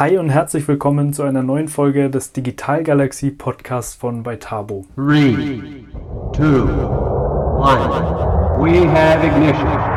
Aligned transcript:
Hi 0.00 0.16
und 0.16 0.30
herzlich 0.30 0.66
willkommen 0.66 1.12
zu 1.12 1.24
einer 1.24 1.42
neuen 1.42 1.68
Folge 1.68 2.08
des 2.08 2.32
Digital 2.32 2.84
Galaxy 2.84 3.30
Podcasts 3.30 3.94
von 3.94 4.22
Beitabo. 4.22 4.86
3, 4.96 5.36
2, 6.34 6.42
1. 6.42 6.62
We 8.62 8.88
have 8.88 9.26
ignition. 9.26 9.89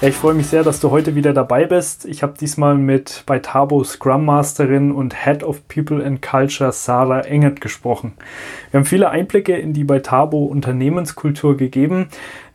Ja, 0.00 0.08
ich 0.08 0.14
freue 0.14 0.32
mich 0.32 0.46
sehr, 0.46 0.62
dass 0.62 0.80
du 0.80 0.90
heute 0.90 1.14
wieder 1.14 1.34
dabei 1.34 1.66
bist. 1.66 2.06
Ich 2.06 2.22
habe 2.22 2.32
diesmal 2.40 2.74
mit 2.76 3.22
bei 3.26 3.38
Tabo 3.38 3.84
Scrum 3.84 4.24
Masterin 4.24 4.92
und 4.92 5.26
Head 5.26 5.42
of 5.42 5.68
People 5.68 6.02
and 6.02 6.22
Culture 6.22 6.72
Sarah 6.72 7.20
Engert 7.20 7.60
gesprochen. 7.60 8.14
Wir 8.70 8.78
haben 8.78 8.86
viele 8.86 9.10
Einblicke 9.10 9.54
in 9.58 9.74
die 9.74 9.84
bei 9.84 9.98
Tabo 9.98 10.46
Unternehmenskultur 10.46 11.58
gegeben, 11.58 12.08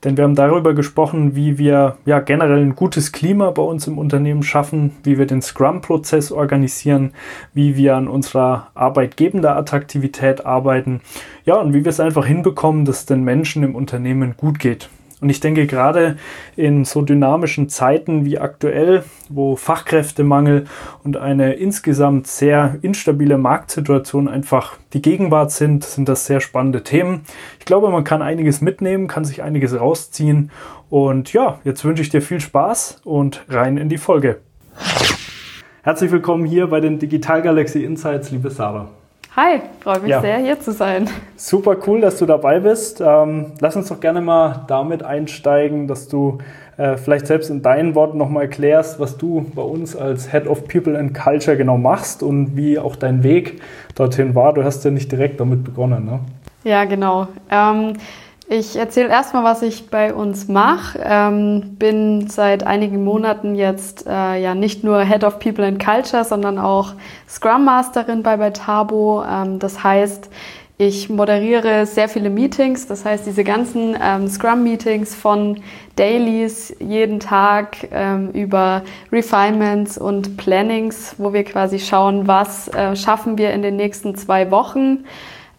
denn 0.04 0.18
wir 0.18 0.24
haben 0.24 0.34
darüber 0.34 0.74
gesprochen, 0.74 1.36
wie 1.36 1.60
wir 1.60 1.98
ja 2.08 2.20
generell 2.20 2.64
ein 2.64 2.76
gutes 2.76 3.12
Klima 3.12 3.52
bei 3.52 3.62
uns 3.62 3.86
im 3.86 4.00
Unternehmen 4.00 4.42
schaffen, 4.42 4.96
wie 5.04 5.20
wir 5.20 5.28
den 5.28 5.44
Scrum-Prozess 5.44 6.32
organisieren, 6.32 7.14
wie 7.54 7.78
wir 7.78 7.96
an 7.96 8.08
unserer 8.08 8.72
arbeitgebender 8.74 9.56
Attraktivität 9.56 10.48
arbeiten, 10.48 11.02
ja, 11.46 11.58
und 11.58 11.76
wie 11.76 11.86
wir 11.86 11.92
es 11.92 12.00
einfach 12.00 12.26
hinbekommen, 12.26 12.86
dass 12.86 13.02
es 13.02 13.06
den 13.06 13.24
Menschen 13.24 13.62
im 13.62 13.76
Unternehmen 13.76 14.34
gut 14.36 14.58
geht. 14.58 14.90
Und 15.22 15.30
ich 15.30 15.40
denke, 15.40 15.66
gerade 15.66 16.18
in 16.58 16.84
so 16.84 17.02
dynamischen 17.02 17.70
Zeiten 17.70 18.26
wie 18.26 18.38
aktuell, 18.38 19.04
wo 19.30 19.56
Fachkräftemangel 19.56 20.66
und 21.04 21.16
eine 21.16 21.54
insgesamt 21.54 22.28
sehr 22.28 22.78
instabile 22.82 23.38
Marktsituation 23.38 24.28
einfach 24.28 24.78
die 24.94 25.02
Gegenwart 25.02 25.52
sind, 25.52 25.86
sind 25.86 26.10
das 26.10 26.26
sehr 26.26 26.42
spannende 26.42 26.84
Themen. 26.84 27.22
Ich 27.60 27.66
glaube, 27.66 27.90
man 27.90 28.04
kann 28.04 28.22
einiges 28.22 28.60
mitnehmen, 28.60 29.08
kann 29.08 29.24
sich 29.24 29.42
einiges 29.42 29.80
rausziehen. 29.80 30.52
Und 30.90 31.32
ja, 31.32 31.60
jetzt 31.64 31.86
wünsche 31.86 32.02
ich 32.02 32.10
dir 32.10 32.22
viel 32.22 32.42
Spaß 32.42 33.02
und 33.06 33.46
rein 33.48 33.78
in 33.78 33.88
die 33.88 33.98
Folge. 33.98 34.42
Herzlich 35.84 36.12
willkommen 36.12 36.46
hier 36.46 36.68
bei 36.68 36.82
den 36.82 37.00
Digital 37.00 37.42
Galaxy 37.42 37.84
Insights, 37.84 38.32
liebe 38.32 38.50
Sarah. 38.50 38.90
Hi, 39.38 39.60
freue 39.82 40.00
mich 40.00 40.12
ja. 40.12 40.22
sehr, 40.22 40.38
hier 40.38 40.62
zu 40.62 40.72
sein. 40.72 41.10
Super 41.36 41.76
cool, 41.88 42.00
dass 42.00 42.20
du 42.20 42.26
dabei 42.26 42.62
bist. 42.62 43.02
Ähm, 43.02 43.52
lass 43.60 43.76
uns 43.76 43.90
doch 43.90 44.00
gerne 44.00 44.22
mal 44.22 44.64
damit 44.70 45.04
einsteigen, 45.04 45.90
dass 45.90 46.08
du 46.08 46.38
äh, 46.78 46.96
vielleicht 46.96 47.28
selbst 47.28 47.50
in 47.50 47.62
deinen 47.62 47.96
Worten 47.96 48.18
nochmal 48.18 48.44
erklärst, 48.44 48.98
was 48.98 49.18
du 49.18 49.46
bei 49.54 49.62
uns 49.62 49.94
als 49.94 50.32
Head 50.32 50.48
of 50.48 50.70
People 50.70 50.98
and 50.98 51.14
Culture 51.14 51.58
genau 51.58 51.78
machst 51.78 52.24
und 52.24 52.56
wie 52.56 52.80
auch 52.80 52.96
dein 52.96 53.24
Weg 53.24 53.62
dorthin 53.96 54.36
war. 54.36 54.54
Du 54.54 54.64
hast 54.64 54.86
ja 54.86 54.92
nicht 54.92 55.12
direkt 55.12 55.42
damit 55.42 55.66
begonnen, 55.66 56.06
ne? 56.06 56.20
Ja, 56.64 56.86
genau. 56.86 57.28
Ähm, 57.52 57.98
ich 58.48 58.76
erzähle 58.76 59.10
erstmal, 59.10 59.44
was 59.44 59.62
ich 59.62 59.90
bei 59.90 60.14
uns 60.14 60.48
mache. 60.48 61.00
Ähm, 61.04 61.76
bin 61.80 62.28
seit 62.28 62.64
einigen 62.66 63.04
Monaten 63.04 63.56
jetzt 63.56 64.06
äh, 64.08 64.42
ja 64.42 64.54
nicht 64.54 64.84
nur 64.84 65.04
Head 65.04 65.24
of 65.24 65.40
People 65.40 65.66
and 65.66 65.84
Culture, 65.84 66.24
sondern 66.24 66.60
auch 66.60 66.94
Scrum 67.28 67.66
Masterin 67.66 68.22
bei 68.22 68.38
Betabo. 68.38 69.24
Ähm, 69.24 69.58
das 69.60 69.84
heißt, 69.84 70.30
ich 70.78 71.10
moderiere 71.10 71.86
sehr 71.86 72.10
viele 72.10 72.30
Meetings. 72.30 72.86
Das 72.86 73.06
heißt, 73.06 73.26
diese 73.26 73.46
ganzen 73.46 73.96
ähm, 74.02 74.28
Scrum-Meetings 74.28 75.16
von 75.16 75.62
Dailies 75.96 76.76
jeden 76.80 77.22
Tag 77.22 77.88
ähm, 77.92 78.32
über 78.32 78.84
Refinements 79.10 79.98
und 79.98 80.36
Plannings, 80.36 81.16
wo 81.18 81.32
wir 81.32 81.46
quasi 81.46 81.80
schauen, 81.80 82.28
was 82.28 82.68
äh, 82.68 82.96
schaffen 82.98 83.38
wir 83.38 83.54
in 83.54 83.62
den 83.62 83.78
nächsten 83.78 84.16
zwei 84.16 84.52
Wochen. 84.52 85.06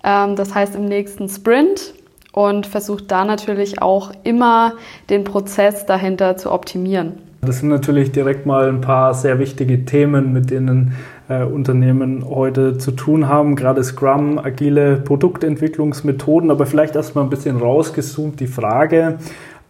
Ähm, 0.05 0.37
das 0.37 0.55
heißt, 0.55 0.75
im 0.77 0.85
nächsten 0.85 1.31
Sprint 1.31 1.95
und 2.37 2.67
versucht 2.67 3.11
da 3.11 3.25
natürlich 3.25 3.81
auch 3.81 4.13
immer 4.23 4.75
den 5.09 5.25
Prozess 5.25 5.87
dahinter 5.87 6.37
zu 6.37 6.53
optimieren. 6.53 7.15
Das 7.41 7.61
sind 7.61 7.71
natürlich 7.71 8.13
direkt 8.13 8.45
mal 8.45 8.69
ein 8.69 8.83
paar 8.83 9.15
sehr 9.15 9.39
wichtige 9.39 9.87
Themen, 9.87 10.35
mit 10.35 10.51
denen 10.51 10.93
äh, 11.31 11.45
Unternehmen 11.45 12.29
heute 12.29 12.77
zu 12.77 12.91
tun 12.91 13.27
haben. 13.27 13.57
Gerade 13.57 13.83
Scrum, 13.83 14.39
agile 14.39 14.97
Produktentwicklungsmethoden, 14.97 16.51
aber 16.51 16.67
vielleicht 16.67 16.95
erstmal 16.95 17.25
ein 17.25 17.31
bisschen 17.31 17.57
rausgezoomt 17.57 18.39
die 18.39 18.49
Frage. 18.49 19.17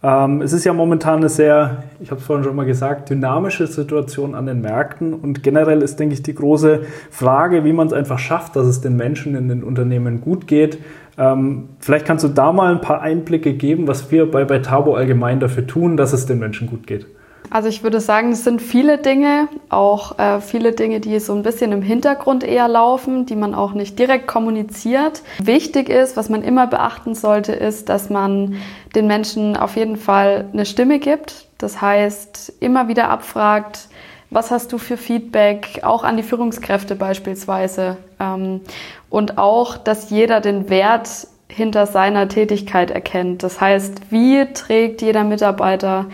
Ähm, 0.03 0.41
es 0.41 0.51
ist 0.51 0.65
ja 0.65 0.73
momentan 0.73 1.19
eine 1.19 1.29
sehr, 1.29 1.83
ich 2.01 2.11
habe 2.11 2.19
es 2.19 2.27
vorhin 2.27 2.43
schon 2.43 2.55
mal 2.55 2.65
gesagt, 2.65 3.09
dynamische 3.09 3.65
Situation 3.65 4.35
an 4.35 4.45
den 4.45 4.59
Märkten 4.59 5.13
und 5.13 5.41
generell 5.41 5.81
ist, 5.81 5.99
denke 5.99 6.15
ich, 6.15 6.21
die 6.21 6.35
große 6.35 6.81
Frage, 7.11 7.63
wie 7.63 7.73
man 7.73 7.87
es 7.87 7.93
einfach 7.93 8.19
schafft, 8.19 8.57
dass 8.57 8.67
es 8.67 8.81
den 8.81 8.97
Menschen 8.97 9.35
in 9.35 9.47
den 9.47 9.63
Unternehmen 9.63 10.19
gut 10.19 10.47
geht. 10.47 10.79
Ähm, 11.17 11.69
vielleicht 11.79 12.05
kannst 12.05 12.23
du 12.23 12.29
da 12.29 12.51
mal 12.51 12.73
ein 12.73 12.81
paar 12.81 13.01
Einblicke 13.01 13.53
geben, 13.53 13.87
was 13.87 14.11
wir 14.11 14.29
bei, 14.29 14.45
bei 14.45 14.59
Tabo 14.59 14.95
allgemein 14.95 15.39
dafür 15.39 15.65
tun, 15.65 15.97
dass 15.97 16.13
es 16.13 16.25
den 16.25 16.39
Menschen 16.39 16.67
gut 16.67 16.85
geht. 16.85 17.07
Also 17.49 17.69
ich 17.69 17.81
würde 17.81 18.01
sagen, 18.01 18.31
es 18.33 18.43
sind 18.43 18.61
viele 18.61 18.97
Dinge, 18.97 19.47
auch 19.69 20.19
äh, 20.19 20.41
viele 20.41 20.73
Dinge, 20.73 20.99
die 20.99 21.19
so 21.19 21.33
ein 21.33 21.43
bisschen 21.43 21.71
im 21.71 21.81
Hintergrund 21.81 22.43
eher 22.43 22.67
laufen, 22.67 23.25
die 23.25 23.35
man 23.35 23.55
auch 23.55 23.73
nicht 23.73 23.97
direkt 23.97 24.27
kommuniziert. 24.27 25.21
Wichtig 25.39 25.89
ist, 25.89 26.17
was 26.17 26.29
man 26.29 26.43
immer 26.43 26.67
beachten 26.67 27.15
sollte, 27.15 27.53
ist, 27.53 27.89
dass 27.89 28.09
man 28.09 28.55
den 28.95 29.07
Menschen 29.07 29.55
auf 29.55 29.77
jeden 29.77 29.95
Fall 29.95 30.45
eine 30.51 30.65
Stimme 30.65 30.99
gibt. 30.99 31.47
Das 31.57 31.81
heißt, 31.81 32.53
immer 32.59 32.87
wieder 32.87 33.09
abfragt, 33.09 33.86
was 34.29 34.51
hast 34.51 34.73
du 34.73 34.77
für 34.77 34.97
Feedback, 34.97 35.81
auch 35.83 36.03
an 36.03 36.17
die 36.17 36.23
Führungskräfte 36.23 36.95
beispielsweise. 36.95 37.97
Ähm, 38.19 38.61
und 39.09 39.37
auch, 39.37 39.77
dass 39.77 40.09
jeder 40.09 40.41
den 40.41 40.69
Wert 40.69 41.27
hinter 41.47 41.85
seiner 41.85 42.27
Tätigkeit 42.27 42.91
erkennt. 42.91 43.43
Das 43.43 43.61
heißt, 43.61 44.11
wie 44.11 44.45
trägt 44.53 45.01
jeder 45.01 45.23
Mitarbeiter, 45.23 46.07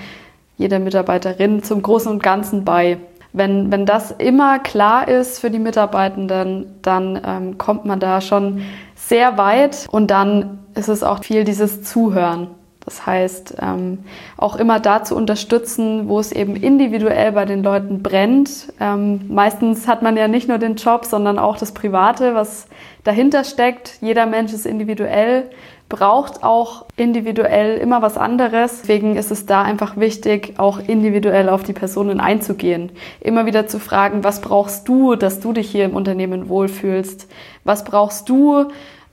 jede 0.57 0.79
Mitarbeiterin 0.79 1.63
zum 1.63 1.81
Großen 1.81 2.11
und 2.11 2.21
Ganzen 2.21 2.63
bei? 2.63 2.97
Wenn, 3.33 3.71
wenn 3.71 3.87
das 3.87 4.11
immer 4.11 4.59
klar 4.59 5.07
ist 5.07 5.39
für 5.39 5.49
die 5.49 5.57
Mitarbeitenden, 5.57 6.79
dann 6.83 7.19
ähm, 7.25 7.57
kommt 7.57 7.83
man 7.83 7.99
da 7.99 8.21
schon 8.21 8.61
sehr 8.95 9.39
weit 9.39 9.87
und 9.89 10.11
dann 10.11 10.59
ist 10.75 10.87
es 10.87 11.01
auch 11.01 11.23
viel 11.23 11.43
dieses 11.43 11.81
Zuhören. 11.81 12.47
Das 12.85 13.05
heißt, 13.05 13.55
ähm, 13.61 13.99
auch 14.37 14.57
immer 14.57 14.79
da 14.79 15.03
zu 15.03 15.15
unterstützen, 15.15 16.09
wo 16.09 16.19
es 16.19 16.31
eben 16.31 16.55
individuell 16.55 17.31
bei 17.31 17.45
den 17.45 17.63
Leuten 17.63 18.03
brennt. 18.03 18.73
Ähm, 18.79 19.21
meistens 19.29 19.87
hat 19.87 20.01
man 20.01 20.17
ja 20.17 20.27
nicht 20.27 20.49
nur 20.49 20.57
den 20.57 20.75
Job, 20.75 21.05
sondern 21.05 21.39
auch 21.39 21.57
das 21.57 21.71
Private, 21.71 22.35
was 22.35 22.67
dahinter 23.03 23.43
steckt. 23.45 23.97
Jeder 24.01 24.25
Mensch 24.25 24.51
ist 24.51 24.65
individuell, 24.65 25.49
braucht 25.87 26.43
auch 26.43 26.85
individuell 26.97 27.77
immer 27.77 28.01
was 28.01 28.17
anderes. 28.17 28.81
Deswegen 28.81 29.15
ist 29.15 29.31
es 29.31 29.45
da 29.45 29.61
einfach 29.61 29.95
wichtig, 29.95 30.55
auch 30.57 30.79
individuell 30.79 31.47
auf 31.47 31.63
die 31.63 31.73
Personen 31.73 32.19
einzugehen. 32.19 32.91
Immer 33.21 33.45
wieder 33.45 33.67
zu 33.67 33.79
fragen, 33.79 34.23
was 34.25 34.41
brauchst 34.41 34.87
du, 34.89 35.15
dass 35.15 35.39
du 35.39 35.53
dich 35.53 35.69
hier 35.69 35.85
im 35.85 35.95
Unternehmen 35.95 36.49
wohlfühlst? 36.49 37.29
Was 37.63 37.85
brauchst 37.85 38.27
du? 38.27 38.65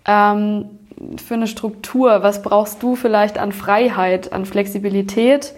Ähm, 0.06 0.79
für 1.24 1.34
eine 1.34 1.46
Struktur? 1.46 2.22
Was 2.22 2.42
brauchst 2.42 2.82
du 2.82 2.96
vielleicht 2.96 3.38
an 3.38 3.52
Freiheit, 3.52 4.32
an 4.32 4.44
Flexibilität? 4.44 5.54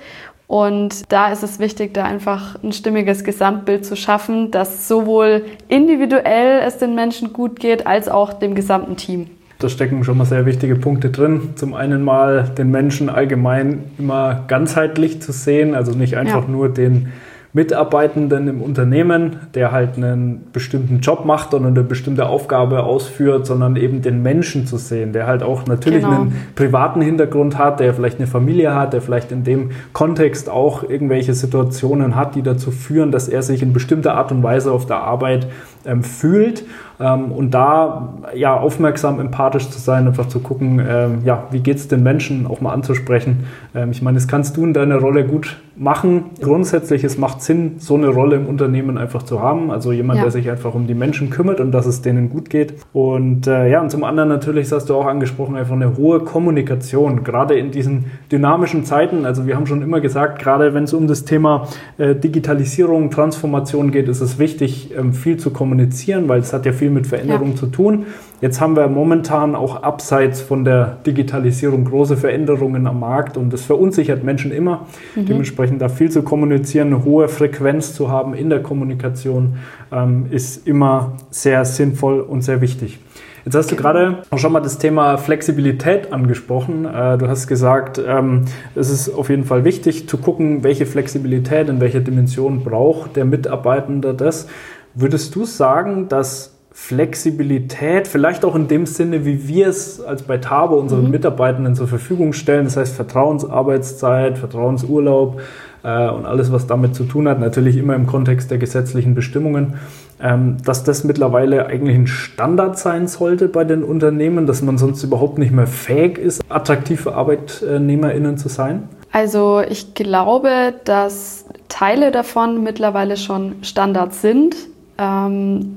Und 0.46 1.10
da 1.10 1.32
ist 1.32 1.42
es 1.42 1.58
wichtig, 1.60 1.94
da 1.94 2.04
einfach 2.04 2.62
ein 2.62 2.72
stimmiges 2.72 3.24
Gesamtbild 3.24 3.86
zu 3.86 3.96
schaffen, 3.96 4.50
dass 4.50 4.86
sowohl 4.86 5.46
individuell 5.68 6.60
es 6.66 6.76
den 6.76 6.94
Menschen 6.94 7.32
gut 7.32 7.58
geht, 7.58 7.86
als 7.86 8.08
auch 8.08 8.34
dem 8.34 8.54
gesamten 8.54 8.96
Team. 8.96 9.28
Da 9.60 9.68
stecken 9.68 10.02
schon 10.04 10.18
mal 10.18 10.24
sehr 10.24 10.44
wichtige 10.44 10.74
Punkte 10.74 11.10
drin. 11.10 11.54
Zum 11.54 11.72
einen 11.72 12.02
mal 12.02 12.50
den 12.58 12.70
Menschen 12.70 13.08
allgemein 13.08 13.84
immer 13.96 14.44
ganzheitlich 14.48 15.22
zu 15.22 15.32
sehen, 15.32 15.74
also 15.74 15.92
nicht 15.92 16.16
einfach 16.16 16.42
ja. 16.42 16.50
nur 16.50 16.68
den 16.68 17.12
Mitarbeitenden 17.54 18.48
im 18.48 18.62
Unternehmen, 18.62 19.36
der 19.54 19.72
halt 19.72 19.98
einen 19.98 20.46
bestimmten 20.54 21.00
Job 21.00 21.26
macht 21.26 21.52
und 21.52 21.66
eine 21.66 21.82
bestimmte 21.82 22.26
Aufgabe 22.26 22.82
ausführt, 22.82 23.46
sondern 23.46 23.76
eben 23.76 24.00
den 24.00 24.22
Menschen 24.22 24.66
zu 24.66 24.78
sehen, 24.78 25.12
der 25.12 25.26
halt 25.26 25.42
auch 25.42 25.66
natürlich 25.66 26.02
genau. 26.02 26.22
einen 26.22 26.46
privaten 26.54 27.02
Hintergrund 27.02 27.58
hat, 27.58 27.80
der 27.80 27.92
vielleicht 27.92 28.18
eine 28.18 28.26
Familie 28.26 28.74
hat, 28.74 28.94
der 28.94 29.02
vielleicht 29.02 29.32
in 29.32 29.44
dem 29.44 29.72
Kontext 29.92 30.48
auch 30.48 30.82
irgendwelche 30.82 31.34
Situationen 31.34 32.16
hat, 32.16 32.36
die 32.36 32.42
dazu 32.42 32.70
führen, 32.70 33.12
dass 33.12 33.28
er 33.28 33.42
sich 33.42 33.62
in 33.62 33.74
bestimmter 33.74 34.14
Art 34.14 34.32
und 34.32 34.42
Weise 34.42 34.72
auf 34.72 34.86
der 34.86 35.02
Arbeit 35.02 35.46
ähm, 35.84 36.02
fühlt 36.02 36.64
ähm, 37.02 37.32
und 37.32 37.52
da 37.52 38.14
ja 38.34 38.56
aufmerksam, 38.56 39.18
empathisch 39.18 39.68
zu 39.68 39.80
sein, 39.80 40.06
einfach 40.06 40.28
zu 40.28 40.40
gucken, 40.40 40.80
ähm, 40.86 41.18
ja, 41.24 41.48
wie 41.50 41.60
geht 41.60 41.78
es 41.78 41.88
den 41.88 42.02
Menschen 42.02 42.46
auch 42.46 42.60
mal 42.60 42.72
anzusprechen. 42.72 43.44
Ähm, 43.74 43.90
ich 43.90 44.02
meine, 44.02 44.16
das 44.16 44.28
kannst 44.28 44.56
du 44.56 44.64
in 44.64 44.72
deiner 44.72 44.98
Rolle 44.98 45.24
gut 45.24 45.56
machen. 45.74 46.26
Grundsätzlich, 46.40 47.02
es 47.02 47.18
macht 47.18 47.42
Sinn, 47.42 47.76
so 47.78 47.96
eine 47.96 48.08
Rolle 48.08 48.36
im 48.36 48.46
Unternehmen 48.46 48.98
einfach 48.98 49.22
zu 49.22 49.40
haben. 49.40 49.70
Also 49.70 49.90
jemand, 49.90 50.18
ja. 50.18 50.24
der 50.24 50.30
sich 50.30 50.48
einfach 50.50 50.74
um 50.74 50.86
die 50.86 50.94
Menschen 50.94 51.30
kümmert 51.30 51.60
und 51.60 51.72
dass 51.72 51.86
es 51.86 52.02
denen 52.02 52.30
gut 52.30 52.50
geht. 52.50 52.74
Und 52.92 53.46
äh, 53.46 53.68
ja, 53.68 53.80
und 53.80 53.90
zum 53.90 54.04
anderen 54.04 54.28
natürlich, 54.28 54.68
das 54.68 54.82
hast 54.82 54.90
du 54.90 54.94
auch 54.94 55.06
angesprochen, 55.06 55.56
einfach 55.56 55.74
eine 55.74 55.96
hohe 55.96 56.20
Kommunikation, 56.20 57.24
gerade 57.24 57.54
in 57.54 57.70
diesen 57.70 58.04
dynamischen 58.30 58.84
Zeiten. 58.84 59.26
Also 59.26 59.46
wir 59.46 59.56
haben 59.56 59.66
schon 59.66 59.82
immer 59.82 60.00
gesagt, 60.00 60.40
gerade 60.40 60.74
wenn 60.74 60.84
es 60.84 60.92
um 60.92 61.08
das 61.08 61.24
Thema 61.24 61.66
äh, 61.98 62.14
Digitalisierung, 62.14 63.10
Transformation 63.10 63.90
geht, 63.90 64.08
ist 64.08 64.20
es 64.20 64.38
wichtig, 64.38 64.92
ähm, 64.96 65.14
viel 65.14 65.38
zu 65.38 65.50
kommunizieren, 65.50 66.28
weil 66.28 66.40
es 66.40 66.52
hat 66.52 66.66
ja 66.66 66.72
viel 66.72 66.91
mit 66.92 67.06
Veränderung 67.06 67.50
ja. 67.50 67.56
zu 67.56 67.66
tun. 67.66 68.06
Jetzt 68.40 68.60
haben 68.60 68.76
wir 68.76 68.88
momentan 68.88 69.54
auch 69.54 69.82
abseits 69.82 70.40
von 70.40 70.64
der 70.64 70.98
Digitalisierung 71.06 71.84
große 71.84 72.16
Veränderungen 72.16 72.86
am 72.86 73.00
Markt 73.00 73.36
und 73.36 73.52
das 73.52 73.62
verunsichert 73.62 74.24
Menschen 74.24 74.52
immer. 74.52 74.86
Mhm. 75.14 75.26
Dementsprechend 75.26 75.80
da 75.80 75.88
viel 75.88 76.10
zu 76.10 76.22
kommunizieren, 76.22 76.88
eine 76.88 77.04
hohe 77.04 77.28
Frequenz 77.28 77.94
zu 77.94 78.10
haben 78.10 78.34
in 78.34 78.50
der 78.50 78.62
Kommunikation, 78.62 79.58
ähm, 79.92 80.26
ist 80.30 80.66
immer 80.66 81.12
sehr 81.30 81.64
sinnvoll 81.64 82.20
und 82.20 82.42
sehr 82.42 82.60
wichtig. 82.60 82.98
Jetzt 83.44 83.56
hast 83.56 83.72
du 83.72 83.76
genau. 83.76 83.88
gerade 83.88 84.22
auch 84.30 84.38
schon 84.38 84.52
mal 84.52 84.60
das 84.60 84.78
Thema 84.78 85.16
Flexibilität 85.18 86.12
angesprochen. 86.12 86.84
Äh, 86.84 87.18
du 87.18 87.28
hast 87.28 87.48
gesagt, 87.48 88.00
ähm, 88.04 88.44
es 88.74 88.90
ist 88.90 89.08
auf 89.08 89.30
jeden 89.30 89.44
Fall 89.44 89.64
wichtig 89.64 90.08
zu 90.08 90.16
gucken, 90.18 90.62
welche 90.62 90.86
Flexibilität 90.86 91.68
in 91.68 91.80
welcher 91.80 92.00
Dimension 92.00 92.62
braucht 92.62 93.16
der 93.16 93.24
Mitarbeitende 93.24 94.14
das. 94.14 94.46
Würdest 94.94 95.34
du 95.34 95.44
sagen, 95.44 96.08
dass 96.08 96.51
Flexibilität, 96.74 98.08
vielleicht 98.08 98.44
auch 98.44 98.56
in 98.56 98.66
dem 98.66 98.86
Sinne, 98.86 99.26
wie 99.26 99.46
wir 99.46 99.68
es 99.68 100.00
als 100.00 100.22
bei 100.22 100.38
Tabo 100.38 100.76
unseren 100.76 101.04
mhm. 101.04 101.10
Mitarbeitenden 101.10 101.74
zur 101.74 101.86
Verfügung 101.86 102.32
stellen, 102.32 102.64
das 102.64 102.76
heißt 102.76 102.94
Vertrauensarbeitszeit, 102.94 104.38
Vertrauensurlaub 104.38 105.40
äh, 105.82 106.08
und 106.08 106.24
alles, 106.24 106.50
was 106.50 106.66
damit 106.66 106.94
zu 106.94 107.04
tun 107.04 107.28
hat, 107.28 107.40
natürlich 107.40 107.76
immer 107.76 107.94
im 107.94 108.06
Kontext 108.06 108.50
der 108.50 108.56
gesetzlichen 108.56 109.14
Bestimmungen, 109.14 109.74
ähm, 110.20 110.56
dass 110.64 110.82
das 110.82 111.04
mittlerweile 111.04 111.66
eigentlich 111.66 111.96
ein 111.96 112.06
Standard 112.06 112.78
sein 112.78 113.06
sollte 113.06 113.48
bei 113.48 113.64
den 113.64 113.82
Unternehmen, 113.82 114.46
dass 114.46 114.62
man 114.62 114.78
sonst 114.78 115.02
überhaupt 115.02 115.36
nicht 115.38 115.52
mehr 115.52 115.66
fähig 115.66 116.16
ist, 116.16 116.42
attraktive 116.48 117.14
ArbeitnehmerInnen 117.14 118.38
zu 118.38 118.48
sein? 118.48 118.88
Also 119.12 119.60
ich 119.68 119.92
glaube, 119.94 120.72
dass 120.84 121.44
Teile 121.68 122.12
davon 122.12 122.62
mittlerweile 122.62 123.18
schon 123.18 123.56
Standard 123.62 124.14
sind. 124.14 124.56
Ähm, 124.96 125.76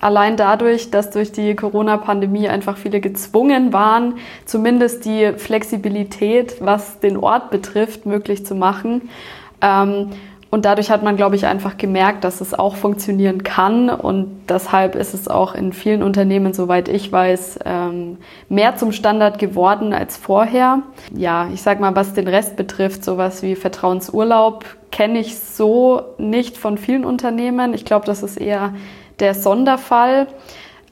allein 0.00 0.36
dadurch, 0.36 0.90
dass 0.90 1.10
durch 1.10 1.32
die 1.32 1.54
Corona-Pandemie 1.54 2.48
einfach 2.48 2.76
viele 2.76 3.00
gezwungen 3.00 3.72
waren, 3.72 4.14
zumindest 4.44 5.04
die 5.04 5.32
Flexibilität, 5.36 6.56
was 6.60 7.00
den 7.00 7.16
Ort 7.16 7.50
betrifft, 7.50 8.06
möglich 8.06 8.44
zu 8.44 8.54
machen. 8.54 9.08
Ähm, 9.60 10.10
und 10.48 10.64
dadurch 10.64 10.90
hat 10.90 11.02
man, 11.02 11.16
glaube 11.16 11.36
ich, 11.36 11.44
einfach 11.44 11.76
gemerkt, 11.76 12.22
dass 12.22 12.40
es 12.40 12.54
auch 12.54 12.76
funktionieren 12.76 13.42
kann. 13.42 13.90
Und 13.90 14.42
deshalb 14.48 14.94
ist 14.94 15.12
es 15.12 15.28
auch 15.28 15.54
in 15.54 15.72
vielen 15.72 16.02
Unternehmen, 16.02 16.54
soweit 16.54 16.88
ich 16.88 17.10
weiß, 17.10 17.58
ähm, 17.64 18.18
mehr 18.48 18.76
zum 18.76 18.92
Standard 18.92 19.38
geworden 19.38 19.92
als 19.92 20.16
vorher. 20.16 20.82
Ja, 21.14 21.48
ich 21.52 21.62
sag 21.62 21.80
mal, 21.80 21.96
was 21.96 22.14
den 22.14 22.28
Rest 22.28 22.56
betrifft, 22.56 23.04
sowas 23.04 23.42
wie 23.42 23.56
Vertrauensurlaub, 23.56 24.64
kenne 24.92 25.18
ich 25.18 25.36
so 25.36 26.00
nicht 26.16 26.56
von 26.56 26.78
vielen 26.78 27.04
Unternehmen. 27.04 27.74
Ich 27.74 27.84
glaube, 27.84 28.06
das 28.06 28.22
ist 28.22 28.36
eher 28.36 28.72
der 29.20 29.34
Sonderfall. 29.34 30.28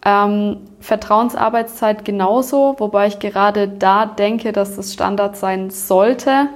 Ähm, 0.04 0.58
Vertrauensarbeitszeit 0.80 2.04
genauso, 2.04 2.76
wobei 2.78 3.06
ich 3.06 3.18
gerade 3.18 3.68
da 3.68 4.04
denke, 4.04 4.52
dass 4.52 4.76
das 4.76 4.92
Standard 4.92 5.36
sein 5.36 5.70
sollte. 5.70 6.48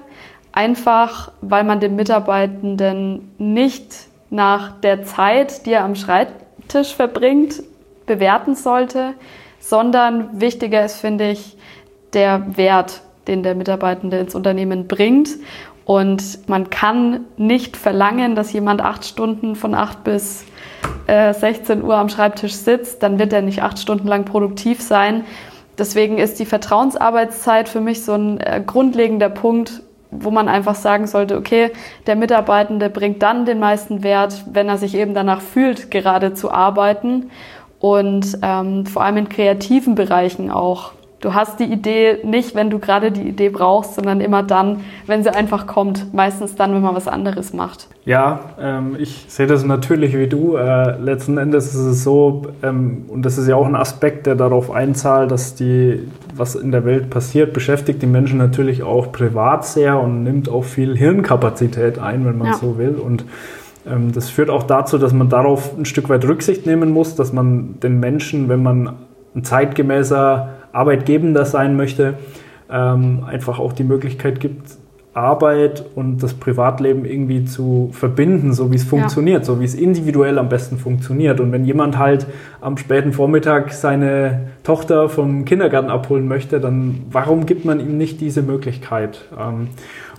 Einfach, 0.52 1.32
weil 1.40 1.64
man 1.64 1.80
den 1.80 1.96
Mitarbeitenden 1.96 3.32
nicht 3.38 3.94
nach 4.30 4.72
der 4.80 5.04
Zeit, 5.04 5.64
die 5.64 5.72
er 5.72 5.84
am 5.84 5.94
Schreibtisch 5.94 6.94
verbringt, 6.94 7.62
bewerten 8.06 8.54
sollte, 8.54 9.14
sondern 9.60 10.40
wichtiger 10.40 10.84
ist, 10.84 10.96
finde 10.96 11.30
ich, 11.30 11.56
der 12.12 12.56
Wert, 12.56 13.02
den 13.26 13.42
der 13.42 13.54
Mitarbeitende 13.54 14.18
ins 14.18 14.34
Unternehmen 14.34 14.88
bringt. 14.88 15.30
Und 15.84 16.48
man 16.48 16.68
kann 16.70 17.24
nicht 17.36 17.76
verlangen, 17.76 18.34
dass 18.34 18.52
jemand 18.52 18.82
acht 18.82 19.04
Stunden 19.04 19.56
von 19.56 19.74
acht 19.74 20.04
bis 20.04 20.44
16 21.06 21.80
äh, 21.80 21.82
Uhr 21.82 21.96
am 21.96 22.08
Schreibtisch 22.08 22.54
sitzt, 22.54 23.02
dann 23.02 23.19
wird 23.19 23.32
er 23.32 23.42
nicht 23.42 23.62
acht 23.62 23.78
Stunden 23.78 24.06
lang 24.06 24.25
produktiv 24.25 24.82
sein. 24.82 25.25
Deswegen 25.78 26.19
ist 26.19 26.38
die 26.38 26.44
Vertrauensarbeitszeit 26.44 27.69
für 27.69 27.80
mich 27.80 28.04
so 28.04 28.12
ein 28.12 28.40
äh, 28.40 28.62
grundlegender 28.64 29.28
Punkt, 29.28 29.82
wo 30.10 30.30
man 30.30 30.48
einfach 30.48 30.75
sagen 30.75 31.06
sollte, 31.06 31.36
okay, 31.36 31.70
der 32.06 32.16
Mitarbeitende 32.16 32.90
bringt 32.90 33.22
dann 33.22 33.46
den 33.46 33.58
meisten 33.58 34.02
Wert, 34.02 34.44
wenn 34.50 34.69
er 34.69 34.78
sich 34.78 34.94
eben 34.94 35.14
danach 35.14 35.40
fühlt, 35.40 35.90
gerade 35.90 36.34
zu 36.34 36.50
arbeiten 36.50 37.30
und 37.78 38.38
ähm, 38.42 38.86
vor 38.86 39.04
allem 39.04 39.19
in 39.19 39.28
kreativen 39.28 39.94
Bereichen 39.94 40.50
auch 40.50 40.92
Du 41.20 41.34
hast 41.34 41.58
die 41.58 41.64
Idee 41.64 42.18
nicht, 42.22 42.54
wenn 42.54 42.70
du 42.70 42.78
gerade 42.78 43.10
die 43.10 43.22
Idee 43.22 43.48
brauchst, 43.48 43.96
sondern 43.96 44.20
immer 44.20 44.44
dann, 44.44 44.82
wenn 45.06 45.24
sie 45.24 45.34
einfach 45.34 45.66
kommt. 45.66 46.14
Meistens 46.14 46.54
dann, 46.54 46.72
wenn 46.74 46.80
man 46.80 46.94
was 46.94 47.08
anderes 47.08 47.52
macht. 47.52 47.88
Ja, 48.04 48.40
ähm, 48.60 48.96
ich 48.96 49.26
sehe 49.26 49.48
das 49.48 49.64
natürlich 49.64 50.16
wie 50.16 50.28
du. 50.28 50.56
Äh, 50.56 50.96
letzten 51.00 51.36
Endes 51.36 51.74
ist 51.74 51.80
es 51.80 52.04
so, 52.04 52.42
ähm, 52.62 53.06
und 53.08 53.22
das 53.22 53.36
ist 53.36 53.48
ja 53.48 53.56
auch 53.56 53.66
ein 53.66 53.74
Aspekt, 53.74 54.26
der 54.26 54.36
darauf 54.36 54.70
einzahlt, 54.70 55.32
dass 55.32 55.56
die, 55.56 56.08
was 56.36 56.54
in 56.54 56.70
der 56.70 56.84
Welt 56.84 57.10
passiert, 57.10 57.52
beschäftigt 57.52 58.00
die 58.00 58.06
Menschen 58.06 58.38
natürlich 58.38 58.84
auch 58.84 59.10
privat 59.10 59.64
sehr 59.64 59.98
und 59.98 60.22
nimmt 60.22 60.48
auch 60.48 60.64
viel 60.64 60.96
Hirnkapazität 60.96 61.98
ein, 61.98 62.24
wenn 62.26 62.38
man 62.38 62.48
ja. 62.48 62.54
so 62.54 62.78
will. 62.78 62.94
Und 62.94 63.24
ähm, 63.90 64.12
das 64.12 64.30
führt 64.30 64.50
auch 64.50 64.62
dazu, 64.62 64.98
dass 64.98 65.12
man 65.12 65.28
darauf 65.28 65.76
ein 65.76 65.84
Stück 65.84 66.08
weit 66.10 66.24
Rücksicht 66.24 66.64
nehmen 66.64 66.92
muss, 66.92 67.16
dass 67.16 67.32
man 67.32 67.80
den 67.80 67.98
Menschen, 67.98 68.48
wenn 68.48 68.62
man 68.62 68.94
ein 69.34 69.42
zeitgemäßer 69.42 70.57
Arbeitgebender 70.72 71.44
sein 71.44 71.76
möchte, 71.76 72.14
ähm, 72.70 73.24
einfach 73.26 73.58
auch 73.58 73.72
die 73.72 73.84
Möglichkeit 73.84 74.40
gibt, 74.40 74.78
Arbeit 75.18 75.84
und 75.94 76.22
das 76.22 76.34
Privatleben 76.34 77.04
irgendwie 77.04 77.44
zu 77.44 77.90
verbinden, 77.92 78.52
so 78.52 78.70
wie 78.70 78.76
es 78.76 78.84
funktioniert, 78.84 79.40
ja. 79.40 79.44
so 79.44 79.60
wie 79.60 79.64
es 79.64 79.74
individuell 79.74 80.38
am 80.38 80.48
besten 80.48 80.78
funktioniert. 80.78 81.40
Und 81.40 81.50
wenn 81.50 81.64
jemand 81.64 81.98
halt 81.98 82.26
am 82.60 82.76
späten 82.76 83.12
Vormittag 83.12 83.72
seine 83.72 84.50
Tochter 84.62 85.08
vom 85.08 85.44
Kindergarten 85.44 85.90
abholen 85.90 86.28
möchte, 86.28 86.60
dann 86.60 87.06
warum 87.10 87.46
gibt 87.46 87.64
man 87.64 87.80
ihm 87.80 87.96
nicht 87.98 88.20
diese 88.20 88.42
Möglichkeit? 88.42 89.24
Ähm, 89.32 89.68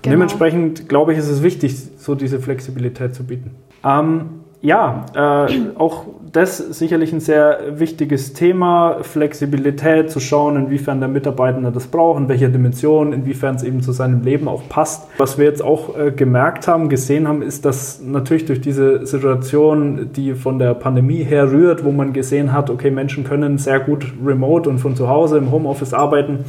genau. 0.02 0.16
Dementsprechend 0.16 0.90
glaube 0.90 1.14
ich, 1.14 1.20
ist 1.20 1.30
es 1.30 1.44
wichtig, 1.44 1.76
so 1.98 2.16
diese 2.16 2.40
Flexibilität 2.40 3.16
zu 3.16 3.24
bieten. 3.24 3.52
Ähm, 3.86 4.42
ja, 4.62 5.06
äh, 5.16 5.78
auch 5.78 6.06
das 6.32 6.58
sicherlich 6.58 7.14
ein 7.14 7.22
sehr 7.22 7.80
wichtiges 7.80 8.34
Thema, 8.34 8.98
Flexibilität, 9.02 10.12
zu 10.12 10.20
schauen, 10.20 10.58
inwiefern 10.58 11.00
der 11.00 11.08
Mitarbeiter 11.08 11.72
das 11.72 11.88
braucht, 11.88 12.20
in 12.20 12.28
welcher 12.28 12.50
Dimension, 12.50 13.14
inwiefern 13.14 13.56
es 13.56 13.64
eben 13.64 13.82
zu 13.82 13.94
seinem 13.94 14.22
Leben 14.22 14.48
auch 14.48 14.68
passt. 14.68 15.08
Was 15.18 15.38
wir 15.38 15.46
jetzt 15.46 15.64
auch 15.64 15.98
äh, 15.98 16.12
gemerkt 16.12 16.68
haben, 16.68 16.90
gesehen 16.90 17.28
haben, 17.28 17.42
ist, 17.42 17.64
dass 17.64 18.02
natürlich 18.02 18.46
durch 18.46 18.60
diese 18.60 19.06
Situation, 19.06 20.12
die 20.14 20.34
von 20.34 20.60
der 20.60 20.74
Pandemie 20.74 21.24
her 21.24 21.52
rührt, 21.52 21.86
wo 21.86 21.92
man 21.92 22.12
gesehen 22.12 22.52
hat, 22.52 22.70
okay, 22.70 22.92
Menschen 22.92 23.24
können 23.24 23.58
sehr 23.58 23.80
gut 23.80 24.06
remote 24.24 24.70
und 24.70 24.80
von 24.80 24.96
zu 24.96 25.08
Hause 25.08 25.38
im 25.38 25.52
Homeoffice 25.52 25.94
arbeiten, 25.94 26.44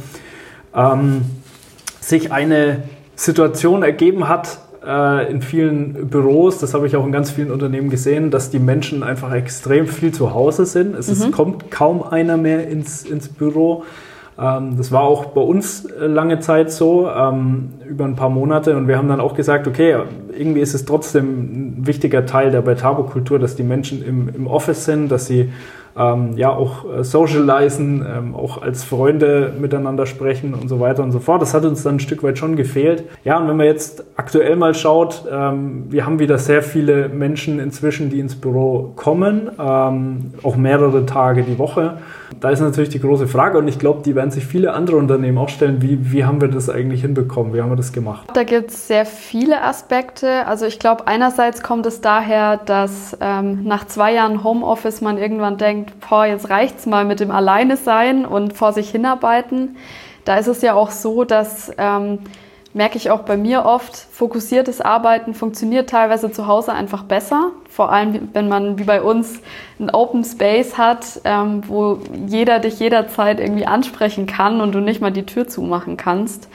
ähm, 0.75 1.21
sich 2.01 2.31
eine 2.31 2.83
Situation 3.15 3.83
ergeben 3.83 4.27
hat, 4.27 4.59
äh, 4.85 5.31
in 5.31 5.41
vielen 5.41 6.09
Büros, 6.09 6.57
das 6.59 6.73
habe 6.73 6.87
ich 6.87 6.95
auch 6.95 7.05
in 7.05 7.11
ganz 7.11 7.31
vielen 7.31 7.51
Unternehmen 7.51 7.89
gesehen, 7.89 8.31
dass 8.31 8.49
die 8.49 8.59
Menschen 8.59 9.03
einfach 9.03 9.33
extrem 9.33 9.87
viel 9.87 10.11
zu 10.11 10.33
Hause 10.33 10.65
sind. 10.65 10.95
Es 10.95 11.07
mhm. 11.07 11.13
ist, 11.13 11.31
kommt 11.31 11.71
kaum 11.71 12.03
einer 12.03 12.37
mehr 12.37 12.67
ins, 12.67 13.03
ins 13.03 13.29
Büro. 13.29 13.83
Ähm, 14.39 14.77
das 14.77 14.91
war 14.91 15.03
auch 15.03 15.25
bei 15.25 15.41
uns 15.41 15.87
lange 15.99 16.39
Zeit 16.39 16.71
so, 16.71 17.09
ähm, 17.09 17.69
über 17.87 18.05
ein 18.05 18.15
paar 18.15 18.29
Monate. 18.29 18.75
Und 18.75 18.87
wir 18.87 18.97
haben 18.97 19.07
dann 19.07 19.19
auch 19.19 19.35
gesagt, 19.35 19.67
okay, 19.67 19.97
irgendwie 20.35 20.61
ist 20.61 20.73
es 20.73 20.85
trotzdem 20.85 21.77
ein 21.79 21.87
wichtiger 21.87 22.25
Teil 22.25 22.51
der 22.51 22.61
Betabo-Kultur, 22.61 23.37
dass 23.39 23.55
die 23.55 23.63
Menschen 23.63 24.03
im, 24.03 24.29
im 24.29 24.47
Office 24.47 24.85
sind, 24.85 25.09
dass 25.09 25.27
sie 25.27 25.51
ähm, 25.97 26.33
ja 26.35 26.49
auch 26.49 26.85
äh, 26.85 27.03
socialisen, 27.03 28.05
ähm, 28.05 28.35
auch 28.35 28.61
als 28.61 28.83
Freunde 28.83 29.53
miteinander 29.59 30.05
sprechen 30.05 30.53
und 30.53 30.67
so 30.69 30.79
weiter 30.79 31.03
und 31.03 31.11
so 31.11 31.19
fort. 31.19 31.41
Das 31.41 31.53
hat 31.53 31.65
uns 31.65 31.83
dann 31.83 31.95
ein 31.95 31.99
Stück 31.99 32.23
weit 32.23 32.37
schon 32.37 32.55
gefehlt. 32.55 33.03
Ja, 33.23 33.37
und 33.37 33.47
wenn 33.47 33.57
man 33.57 33.65
jetzt 33.65 34.03
aktuell 34.15 34.55
mal 34.55 34.73
schaut, 34.73 35.23
ähm, 35.31 35.85
wir 35.89 36.05
haben 36.05 36.19
wieder 36.19 36.37
sehr 36.37 36.61
viele 36.61 37.09
Menschen 37.09 37.59
inzwischen, 37.59 38.09
die 38.09 38.19
ins 38.19 38.35
Büro 38.35 38.91
kommen, 38.95 39.49
ähm, 39.59 40.33
auch 40.43 40.55
mehrere 40.55 41.05
Tage 41.05 41.43
die 41.43 41.57
Woche. 41.57 41.97
Da 42.39 42.49
ist 42.49 42.61
natürlich 42.61 42.89
die 42.89 42.99
große 42.99 43.27
Frage 43.27 43.57
und 43.57 43.67
ich 43.67 43.77
glaube, 43.77 44.01
die 44.03 44.15
werden 44.15 44.31
sich 44.31 44.45
viele 44.45 44.73
andere 44.73 44.97
Unternehmen 44.97 45.37
auch 45.37 45.49
stellen, 45.49 45.81
wie, 45.81 46.11
wie 46.11 46.23
haben 46.25 46.41
wir 46.41 46.47
das 46.47 46.69
eigentlich 46.69 47.01
hinbekommen, 47.01 47.53
wie 47.53 47.61
haben 47.61 47.69
wir 47.69 47.75
das 47.75 47.91
gemacht? 47.91 48.27
Da 48.33 48.43
gibt 48.43 48.71
es 48.71 48.87
sehr 48.87 49.05
viele 49.05 49.61
Aspekte. 49.61 50.45
Also 50.47 50.65
ich 50.65 50.79
glaube, 50.79 51.07
einerseits 51.07 51.61
kommt 51.61 51.85
es 51.85 52.01
daher, 52.01 52.57
dass 52.57 53.17
ähm, 53.19 53.63
nach 53.63 53.85
zwei 53.85 54.13
Jahren 54.13 54.43
Homeoffice 54.43 55.01
man 55.01 55.17
irgendwann 55.17 55.57
denkt, 55.57 55.80
boah, 56.07 56.25
jetzt 56.25 56.49
reicht's 56.49 56.85
mal 56.85 57.05
mit 57.05 57.19
dem 57.19 57.31
Alleine 57.31 57.77
sein 57.77 58.25
und 58.25 58.53
vor 58.53 58.73
sich 58.73 58.89
hinarbeiten. 58.89 59.77
Da 60.25 60.37
ist 60.37 60.47
es 60.47 60.61
ja 60.61 60.73
auch 60.73 60.91
so, 60.91 61.23
dass 61.23 61.71
ähm, 61.77 62.19
merke 62.73 62.97
ich 62.97 63.09
auch 63.09 63.21
bei 63.21 63.37
mir 63.37 63.65
oft, 63.65 63.95
fokussiertes 63.95 64.81
Arbeiten 64.81 65.33
funktioniert 65.33 65.89
teilweise 65.89 66.31
zu 66.31 66.47
Hause 66.47 66.73
einfach 66.73 67.03
besser. 67.03 67.51
Vor 67.69 67.91
allem, 67.91 68.29
wenn 68.33 68.47
man 68.47 68.79
wie 68.79 68.83
bei 68.83 69.01
uns 69.01 69.41
ein 69.79 69.89
Open 69.89 70.23
Space 70.23 70.77
hat, 70.77 71.21
ähm, 71.23 71.63
wo 71.67 71.99
jeder 72.27 72.59
dich 72.59 72.79
jederzeit 72.79 73.39
irgendwie 73.39 73.65
ansprechen 73.65 74.25
kann 74.25 74.61
und 74.61 74.73
du 74.73 74.79
nicht 74.79 75.01
mal 75.01 75.11
die 75.11 75.25
Tür 75.25 75.47
zumachen 75.47 75.97
kannst. 75.97 76.47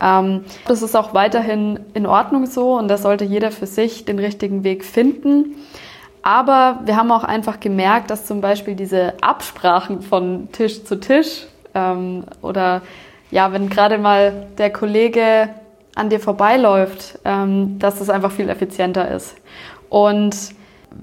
Ähm, 0.00 0.44
das 0.68 0.82
ist 0.82 0.96
auch 0.96 1.14
weiterhin 1.14 1.80
in 1.94 2.06
Ordnung 2.06 2.46
so 2.46 2.74
und 2.74 2.88
da 2.88 2.96
sollte 2.96 3.24
jeder 3.24 3.50
für 3.50 3.66
sich 3.66 4.04
den 4.04 4.18
richtigen 4.18 4.62
Weg 4.62 4.84
finden. 4.84 5.56
Aber 6.26 6.80
wir 6.86 6.96
haben 6.96 7.12
auch 7.12 7.22
einfach 7.22 7.60
gemerkt, 7.60 8.10
dass 8.10 8.24
zum 8.24 8.40
Beispiel 8.40 8.74
diese 8.74 9.12
Absprachen 9.20 10.00
von 10.00 10.50
Tisch 10.52 10.82
zu 10.84 10.98
Tisch 10.98 11.44
ähm, 11.74 12.24
oder 12.40 12.80
ja, 13.30 13.52
wenn 13.52 13.68
gerade 13.68 13.98
mal 13.98 14.46
der 14.56 14.72
Kollege 14.72 15.50
an 15.94 16.08
dir 16.08 16.20
vorbeiläuft, 16.20 17.18
ähm, 17.26 17.78
dass 17.78 18.00
es 18.00 18.08
einfach 18.08 18.32
viel 18.32 18.48
effizienter 18.48 19.10
ist. 19.10 19.36
Und 19.90 20.34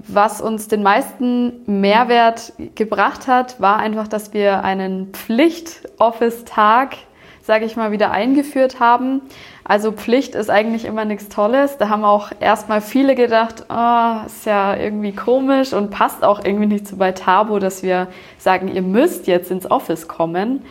was 0.08 0.40
uns 0.40 0.66
den 0.66 0.82
meisten 0.82 1.60
Mehrwert 1.66 2.52
gebracht 2.74 3.28
hat, 3.28 3.60
war 3.60 3.76
einfach, 3.76 4.08
dass 4.08 4.32
wir 4.32 4.64
einen 4.64 5.12
Pflicht-Office-Tag, 5.12 6.96
sage 7.42 7.64
ich 7.64 7.76
mal, 7.76 7.90
wieder 7.92 8.10
eingeführt 8.10 8.80
haben. 8.80 9.20
Also 9.64 9.92
Pflicht 9.92 10.34
ist 10.34 10.50
eigentlich 10.50 10.84
immer 10.84 11.04
nichts 11.04 11.28
Tolles. 11.28 11.76
Da 11.78 11.88
haben 11.88 12.04
auch 12.04 12.30
erstmal 12.40 12.80
viele 12.80 13.14
gedacht, 13.14 13.66
oh, 13.68 14.26
ist 14.26 14.46
ja 14.46 14.76
irgendwie 14.76 15.12
komisch 15.12 15.72
und 15.72 15.90
passt 15.90 16.24
auch 16.24 16.44
irgendwie 16.44 16.66
nicht 16.66 16.88
so 16.88 16.96
bei 16.96 17.12
Tabo, 17.12 17.58
dass 17.58 17.82
wir 17.82 18.08
sagen, 18.38 18.68
ihr 18.68 18.82
müsst 18.82 19.26
jetzt 19.26 19.50
ins 19.50 19.70
Office 19.70 20.08
kommen. 20.08 20.64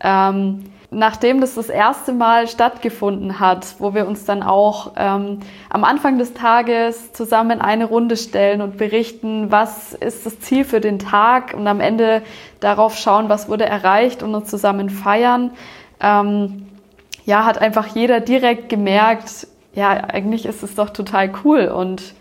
Ähm, 0.00 0.64
Nachdem 0.90 1.40
das 1.40 1.56
das 1.56 1.68
erste 1.68 2.12
Mal 2.12 2.46
stattgefunden 2.46 3.40
hat, 3.40 3.74
wo 3.80 3.92
wir 3.92 4.06
uns 4.06 4.24
dann 4.24 4.44
auch 4.44 4.92
ähm, 4.96 5.40
am 5.68 5.82
Anfang 5.82 6.16
des 6.16 6.32
Tages 6.32 7.12
zusammen 7.12 7.60
eine 7.60 7.86
Runde 7.86 8.16
stellen 8.16 8.60
und 8.60 8.78
berichten, 8.78 9.50
was 9.50 9.94
ist 9.94 10.24
das 10.26 10.38
Ziel 10.38 10.64
für 10.64 10.80
den 10.80 11.00
Tag 11.00 11.54
und 11.54 11.66
am 11.66 11.80
Ende 11.80 12.22
darauf 12.60 12.96
schauen, 12.96 13.28
was 13.28 13.48
wurde 13.48 13.66
erreicht 13.66 14.22
und 14.22 14.34
uns 14.34 14.48
zusammen 14.48 14.88
feiern, 14.88 15.50
ähm, 16.00 16.66
ja, 17.24 17.44
hat 17.44 17.58
einfach 17.58 17.88
jeder 17.88 18.20
direkt 18.20 18.68
gemerkt, 18.68 19.46
ja, 19.74 19.90
eigentlich 19.90 20.46
ist 20.46 20.62
es 20.62 20.74
doch 20.74 20.90
total 20.90 21.30
cool 21.44 21.66
und 21.68 22.14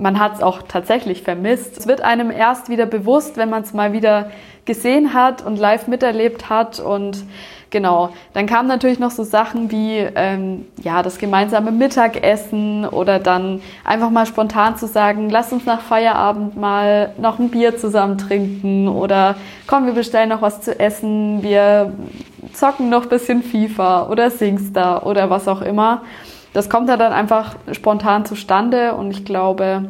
man 0.00 0.18
hat 0.18 0.34
es 0.34 0.42
auch 0.42 0.62
tatsächlich 0.62 1.22
vermisst. 1.22 1.78
Es 1.78 1.86
wird 1.86 2.00
einem 2.00 2.30
erst 2.30 2.68
wieder 2.68 2.86
bewusst, 2.86 3.36
wenn 3.36 3.50
man 3.50 3.62
es 3.62 3.72
mal 3.72 3.92
wieder 3.92 4.30
gesehen 4.64 5.14
hat 5.14 5.44
und 5.44 5.58
live 5.58 5.86
miterlebt 5.86 6.48
hat 6.48 6.80
und 6.80 7.24
Genau. 7.70 8.10
Dann 8.34 8.46
kamen 8.46 8.66
natürlich 8.66 8.98
noch 8.98 9.12
so 9.12 9.22
Sachen 9.22 9.70
wie 9.70 9.98
ähm, 9.98 10.66
ja 10.82 11.02
das 11.02 11.18
gemeinsame 11.18 11.70
Mittagessen 11.70 12.84
oder 12.84 13.20
dann 13.20 13.62
einfach 13.84 14.10
mal 14.10 14.26
spontan 14.26 14.76
zu 14.76 14.88
sagen, 14.88 15.30
lass 15.30 15.52
uns 15.52 15.66
nach 15.66 15.80
Feierabend 15.80 16.56
mal 16.56 17.14
noch 17.16 17.38
ein 17.38 17.48
Bier 17.48 17.76
zusammen 17.76 18.18
trinken 18.18 18.88
oder 18.88 19.36
komm, 19.68 19.86
wir 19.86 19.92
bestellen 19.92 20.30
noch 20.30 20.42
was 20.42 20.62
zu 20.62 20.78
essen, 20.78 21.44
wir 21.44 21.92
zocken 22.52 22.90
noch 22.90 23.04
ein 23.04 23.08
bisschen 23.08 23.42
FIFA 23.44 24.08
oder 24.08 24.30
Singstar 24.30 25.06
oder 25.06 25.30
was 25.30 25.46
auch 25.46 25.62
immer. 25.62 26.02
Das 26.52 26.68
kommt 26.68 26.88
ja 26.88 26.96
dann 26.96 27.12
einfach 27.12 27.56
spontan 27.72 28.24
zustande 28.24 28.94
und 28.94 29.10
ich 29.10 29.24
glaube, 29.24 29.88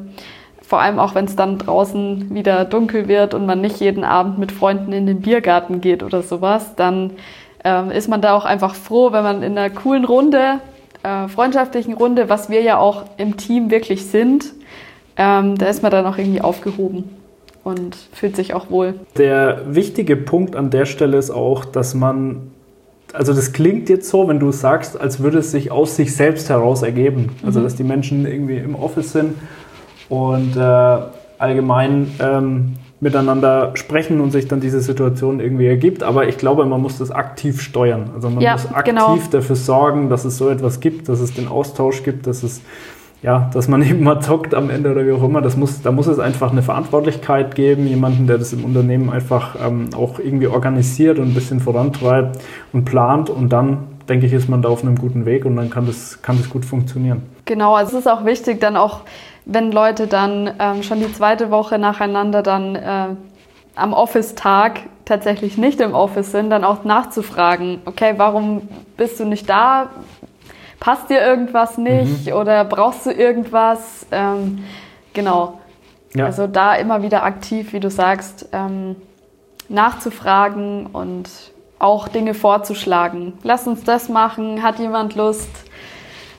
vor 0.62 0.81
allem 0.81 0.99
auch 0.99 1.14
wenn 1.14 1.25
es 1.25 1.37
dann 1.37 1.59
draußen 1.59 2.35
wieder 2.35 2.64
dunkel 2.64 3.09
wird 3.09 3.35
und 3.35 3.47
man 3.47 3.61
nicht 3.61 3.81
jeden 3.81 4.05
Abend 4.05 4.38
mit 4.38 4.52
Freunden 4.52 4.93
in 4.93 5.07
den 5.07 5.21
Biergarten 5.21 5.81
geht 5.81 6.02
oder 6.02 6.23
sowas, 6.23 6.76
dann 6.76 7.12
ähm, 7.64 7.90
ist 7.90 8.09
man 8.09 8.21
da 8.21 8.35
auch 8.35 8.45
einfach 8.45 8.75
froh, 8.75 9.12
wenn 9.12 9.23
man 9.23 9.43
in 9.43 9.59
einer 9.59 9.71
coolen 9.71 10.05
Runde, 10.05 10.61
äh, 11.02 11.29
freundschaftlichen 11.29 11.95
Runde, 11.95 12.29
was 12.29 12.50
wir 12.50 12.62
ja 12.62 12.79
auch 12.79 13.05
im 13.17 13.37
Team 13.37 13.71
wirklich 13.71 14.07
sind, 14.07 14.52
ähm, 15.17 15.59
da 15.59 15.67
ist 15.67 15.83
man 15.83 15.90
dann 15.90 16.07
auch 16.07 16.19
irgendwie 16.19 16.40
aufgehoben 16.40 17.17
und 17.64 17.97
fühlt 18.12 18.37
sich 18.37 18.55
auch 18.55 18.71
wohl. 18.71 18.95
Der 19.19 19.62
wichtige 19.75 20.17
Punkt 20.17 20.57
an 20.57 20.71
der 20.71 20.87
Stelle 20.87 21.19
ist 21.19 21.31
auch, 21.31 21.64
dass 21.64 21.95
man, 21.95 22.52
also 23.12 23.35
das 23.35 23.52
klingt 23.52 23.88
jetzt 23.88 24.09
so, 24.09 24.29
wenn 24.29 24.38
du 24.38 24.52
sagst, 24.52 25.00
als 25.00 25.21
würde 25.21 25.38
es 25.38 25.50
sich 25.50 25.71
aus 25.71 25.97
sich 25.97 26.14
selbst 26.14 26.49
heraus 26.49 26.83
ergeben. 26.83 27.31
Also 27.45 27.61
mhm. 27.61 27.64
dass 27.64 27.76
die 27.76 27.85
Menschen 27.85 28.26
irgendwie 28.26 28.57
im 28.57 28.75
Office 28.75 29.12
sind 29.12 29.35
und 30.09 30.57
äh, 30.57 30.99
allgemein 31.38 32.11
ähm, 32.21 32.76
miteinander 33.00 33.73
sprechen 33.75 34.21
und 34.21 34.31
sich 34.31 34.47
dann 34.47 34.61
diese 34.61 34.81
Situation 34.81 35.40
irgendwie 35.40 35.67
ergibt. 35.67 36.02
Aber 36.02 36.29
ich 36.29 36.37
glaube, 36.37 36.67
man 36.67 36.81
muss 36.83 36.99
das 36.99 37.11
aktiv 37.11 37.62
steuern. 37.62 38.11
Also 38.14 38.29
man 38.29 38.40
ja, 38.40 38.52
muss 38.52 38.67
aktiv 38.67 38.95
genau. 38.95 39.19
dafür 39.31 39.57
sorgen, 39.57 40.11
dass 40.11 40.25
es 40.25 40.37
so 40.37 40.50
etwas 40.50 40.81
gibt, 40.81 41.09
dass 41.09 41.21
es 41.21 41.33
den 41.33 41.49
Austausch 41.49 42.02
gibt, 42.02 42.26
dass 42.26 42.43
es 42.43 42.61
ja, 43.23 43.50
dass 43.53 43.69
man 43.69 43.83
eben 43.89 44.03
mal 44.03 44.21
zockt 44.21 44.55
am 44.55 44.71
Ende 44.71 44.91
oder 44.93 45.07
wie 45.07 45.12
auch 45.12 45.23
immer. 45.23 45.41
Das 45.41 45.57
muss, 45.57 45.83
da 45.83 45.93
muss 45.93 46.07
es 46.07 46.19
einfach 46.19 46.50
eine 46.50 46.62
Verantwortlichkeit 46.62 47.55
geben, 47.55 47.87
jemanden, 47.87 48.27
der 48.27 48.39
das 48.39 48.53
im 48.53 48.65
Unternehmen 48.65 49.11
einfach 49.11 49.57
ähm, 49.65 49.91
auch 49.95 50.19
irgendwie 50.19 50.47
organisiert 50.47 51.19
und 51.19 51.29
ein 51.29 51.35
bisschen 51.35 51.61
vorantreibt 51.61 52.41
und 52.73 52.85
plant 52.85 53.31
und 53.31 53.50
dann 53.50 53.89
denke 54.09 54.27
ich, 54.27 54.33
ist 54.33 54.49
man 54.49 54.61
da 54.61 54.69
auf 54.69 54.83
einem 54.83 54.97
guten 54.97 55.25
Weg 55.25 55.45
und 55.45 55.57
dann 55.57 55.71
kann 55.71 55.87
das, 55.87 56.21
kann 56.21 56.37
das 56.37 56.50
gut 56.50 56.65
funktionieren. 56.65 57.23
Genau, 57.45 57.75
also 57.75 57.97
es 57.97 58.07
ist 58.07 58.11
auch 58.11 58.25
wichtig, 58.25 58.61
dann 58.61 58.77
auch 58.77 59.03
wenn 59.45 59.73
Leute 59.73 60.07
dann 60.07 60.50
ähm, 60.59 60.83
schon 60.83 61.00
die 61.00 61.12
zweite 61.12 61.50
Woche 61.50 61.79
nacheinander 61.79 62.43
dann 62.43 62.77
äh, 62.77 63.07
am 63.75 63.93
Office-Tag 63.93 64.81
tatsächlich 65.05 65.59
nicht 65.59 65.81
im 65.81 65.95
Office 65.95 66.31
sind, 66.31 66.50
dann 66.50 66.65
auch 66.65 66.85
nachzufragen, 66.85 67.81
okay, 67.85 68.15
warum 68.17 68.69
bist 68.97 69.19
du 69.19 69.25
nicht 69.25 69.49
da? 69.49 69.91
Passt 70.80 71.10
dir 71.10 71.20
irgendwas 71.20 71.78
nicht 71.78 72.26
mhm. 72.26 72.32
oder 72.32 72.64
brauchst 72.64 73.06
du 73.06 73.12
irgendwas? 73.12 74.06
Ähm, 74.10 74.64
genau. 75.12 75.60
Ja. 76.14 76.26
Also 76.26 76.46
da 76.46 76.75
immer 76.75 77.02
wieder 77.02 77.22
aktiv, 77.22 77.72
wie 77.72 77.80
du 77.80 77.90
sagst, 77.90 78.49
ähm, 78.52 78.96
nachzufragen 79.68 80.87
und 80.87 81.28
auch 81.78 82.08
Dinge 82.08 82.34
vorzuschlagen. 82.34 83.34
Lass 83.42 83.66
uns 83.66 83.84
das 83.84 84.08
machen. 84.08 84.62
Hat 84.62 84.78
jemand 84.78 85.14
Lust? 85.14 85.49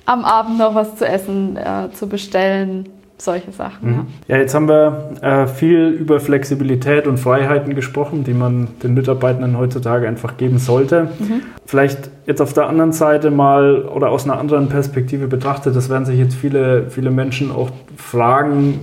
am 0.05 0.25
Abend 0.25 0.57
noch 0.57 0.75
was 0.75 0.95
zu 0.95 1.07
essen 1.07 1.57
äh, 1.57 1.91
zu 1.93 2.07
bestellen. 2.07 2.89
Solche 3.21 3.51
Sachen. 3.51 3.87
Mhm. 3.87 3.93
Ja. 4.27 4.35
ja. 4.35 4.41
jetzt 4.41 4.55
haben 4.55 4.67
wir 4.67 5.11
äh, 5.21 5.45
viel 5.45 5.89
über 5.89 6.19
Flexibilität 6.19 7.05
und 7.05 7.19
Freiheiten 7.19 7.75
gesprochen, 7.75 8.23
die 8.23 8.33
man 8.33 8.69
den 8.81 8.95
Mitarbeitenden 8.95 9.59
heutzutage 9.59 10.07
einfach 10.07 10.37
geben 10.37 10.57
sollte. 10.57 11.03
Mhm. 11.19 11.41
Vielleicht 11.67 12.09
jetzt 12.25 12.41
auf 12.41 12.53
der 12.53 12.67
anderen 12.67 12.93
Seite 12.93 13.29
mal 13.29 13.83
oder 13.83 14.09
aus 14.09 14.23
einer 14.23 14.39
anderen 14.39 14.69
Perspektive 14.69 15.27
betrachtet, 15.27 15.75
das 15.75 15.87
werden 15.87 16.05
sich 16.05 16.17
jetzt 16.17 16.33
viele, 16.33 16.89
viele 16.89 17.11
Menschen 17.11 17.51
auch 17.51 17.69
fragen, 17.95 18.79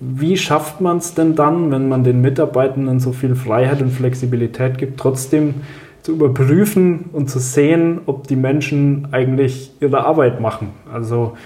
wie 0.00 0.36
schafft 0.36 0.82
man 0.82 0.98
es 0.98 1.14
denn 1.14 1.34
dann, 1.34 1.70
wenn 1.70 1.88
man 1.88 2.04
den 2.04 2.20
Mitarbeitenden 2.20 3.00
so 3.00 3.12
viel 3.12 3.34
Freiheit 3.34 3.80
und 3.80 3.90
Flexibilität 3.90 4.76
gibt, 4.76 5.00
trotzdem 5.00 5.54
zu 6.02 6.12
überprüfen 6.12 7.06
und 7.14 7.30
zu 7.30 7.38
sehen, 7.38 8.02
ob 8.04 8.26
die 8.26 8.36
Menschen 8.36 9.08
eigentlich 9.12 9.72
ihre 9.80 10.04
Arbeit 10.04 10.42
machen. 10.42 10.72
Also 10.92 11.38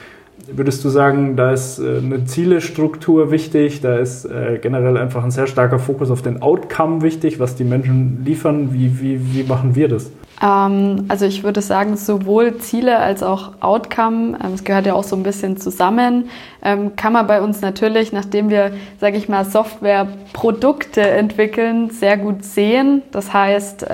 würdest 0.49 0.85
du 0.85 0.89
sagen, 0.89 1.37
da 1.37 1.53
ist 1.53 1.79
äh, 1.79 1.99
eine 1.99 2.25
Zielestruktur 2.25 3.31
wichtig, 3.31 3.81
da 3.81 3.97
ist 3.97 4.25
äh, 4.25 4.59
generell 4.61 4.97
einfach 4.97 5.25
ein 5.25 5.31
sehr 5.31 5.47
starker 5.47 5.79
Fokus 5.79 6.11
auf 6.11 6.23
den 6.23 6.43
Outcome 6.43 7.03
wichtig, 7.03 7.39
was 7.39 7.55
die 7.55 7.65
Menschen 7.65 8.23
liefern. 8.25 8.73
Wie, 8.73 9.01
wie, 9.01 9.35
wie 9.35 9.43
machen 9.45 9.75
wir 9.75 9.89
das? 9.89 10.11
Ähm, 10.43 11.05
also 11.09 11.27
ich 11.27 11.45
würde 11.45 11.63
sagen, 11.63 11.97
sowohl 11.97 12.59
Ziele 12.59 12.99
als 12.99 13.23
auch 13.23 13.53
Outcome, 13.61 14.39
ähm, 14.43 14.55
es 14.55 14.65
gehört 14.65 14.87
ja 14.87 14.95
auch 14.95 15.05
so 15.05 15.17
ein 15.17 15.23
bisschen 15.23 15.57
zusammen, 15.57 16.31
ähm, 16.63 16.97
kann 16.97 17.13
man 17.13 17.27
bei 17.27 17.41
uns 17.41 17.61
natürlich, 17.61 18.13
nachdem 18.13 18.51
wir, 18.51 18.73
sage 19.01 19.17
ich 19.17 19.29
mal, 19.29 19.45
Softwareprodukte 19.45 21.01
entwickeln, 21.01 21.91
sehr 21.91 22.17
gut 22.17 22.45
sehen. 22.45 23.03
Das 23.13 23.33
heißt, 23.33 23.87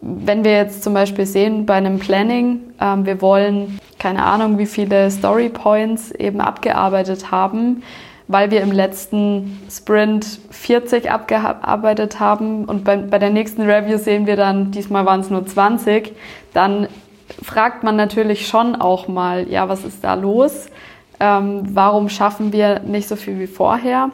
wenn 0.00 0.44
wir 0.44 0.52
jetzt 0.52 0.82
zum 0.82 0.94
Beispiel 0.94 1.26
sehen 1.26 1.66
bei 1.66 1.74
einem 1.74 1.98
Planning, 1.98 2.60
wir 3.02 3.20
wollen 3.20 3.78
keine 3.98 4.24
Ahnung, 4.24 4.58
wie 4.58 4.66
viele 4.66 5.10
Story 5.10 5.48
Points 5.48 6.10
eben 6.10 6.40
abgearbeitet 6.40 7.30
haben, 7.30 7.82
weil 8.28 8.50
wir 8.50 8.60
im 8.60 8.72
letzten 8.72 9.60
Sprint 9.70 10.40
40 10.50 11.10
abgearbeitet 11.10 12.18
haben 12.20 12.64
und 12.64 12.84
bei, 12.84 12.96
bei 12.96 13.18
der 13.18 13.30
nächsten 13.30 13.62
Review 13.62 13.98
sehen 13.98 14.26
wir 14.26 14.36
dann, 14.36 14.72
diesmal 14.72 15.06
waren 15.06 15.20
es 15.20 15.30
nur 15.30 15.46
20, 15.46 16.12
dann 16.52 16.88
fragt 17.42 17.84
man 17.84 17.96
natürlich 17.96 18.48
schon 18.48 18.76
auch 18.76 19.08
mal, 19.08 19.48
ja, 19.48 19.68
was 19.68 19.84
ist 19.84 20.02
da 20.02 20.14
los? 20.14 20.66
Ähm, 21.18 21.62
warum 21.72 22.08
schaffen 22.08 22.52
wir 22.52 22.80
nicht 22.80 23.08
so 23.08 23.16
viel 23.16 23.38
wie 23.38 23.46
vorher? 23.46 24.10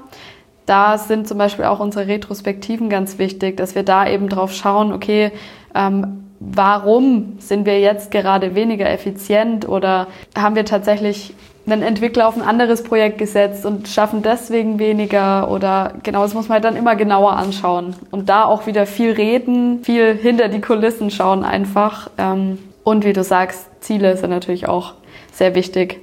Da 0.67 0.99
sind 0.99 1.27
zum 1.27 1.39
Beispiel 1.39 1.65
auch 1.65 1.81
unsere 1.81 2.07
Retrospektiven 2.07 2.89
ganz 2.89 3.19
wichtig, 3.19 3.57
dass 3.57 3.75
wir 3.75 3.83
da 3.83 4.07
eben 4.07 4.29
drauf 4.29 4.53
schauen, 4.55 4.93
okay, 4.93 5.33
ähm, 5.75 6.25
warum 6.51 7.37
sind 7.39 7.67
wir 7.67 7.81
jetzt 7.81 8.11
gerade 8.11 8.55
weniger 8.55 8.91
effizient 8.91 9.69
oder 9.69 10.09
haben 10.37 10.57
wir 10.57 10.65
tatsächlich 10.65 11.35
einen 11.67 11.83
Entwickler 11.83 12.27
auf 12.27 12.37
ein 12.37 12.43
anderes 12.43 12.83
Projekt 12.83 13.19
gesetzt 13.19 13.65
und 13.65 13.87
schaffen 13.87 14.23
deswegen 14.23 14.79
weniger 14.79 15.51
oder 15.51 15.95
genau, 16.03 16.23
das 16.23 16.35
muss 16.35 16.49
man 16.49 16.57
halt 16.57 16.65
dann 16.65 16.77
immer 16.77 16.97
genauer 16.97 17.37
anschauen 17.37 17.95
und 18.11 18.29
da 18.29 18.45
auch 18.45 18.67
wieder 18.67 18.85
viel 18.87 19.13
reden, 19.13 19.85
viel 19.85 20.15
hinter 20.15 20.49
die 20.49 20.61
Kulissen 20.61 21.11
schauen 21.11 21.45
einfach 21.45 22.11
ähm, 22.19 22.59
und 22.83 23.05
wie 23.05 23.13
du 23.13 23.23
sagst, 23.23 23.69
Ziele 23.81 24.17
sind 24.17 24.31
natürlich 24.31 24.69
auch 24.69 24.95
sehr 25.33 25.55
wichtig 25.55 26.01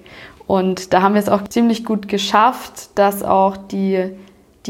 und 0.47 0.93
da 0.93 1.01
haben 1.01 1.13
wir 1.13 1.21
es 1.21 1.29
auch 1.29 1.43
ziemlich 1.43 1.83
gut 1.83 2.07
geschafft, 2.07 2.97
dass 2.97 3.21
auch 3.21 3.57
die 3.57 4.11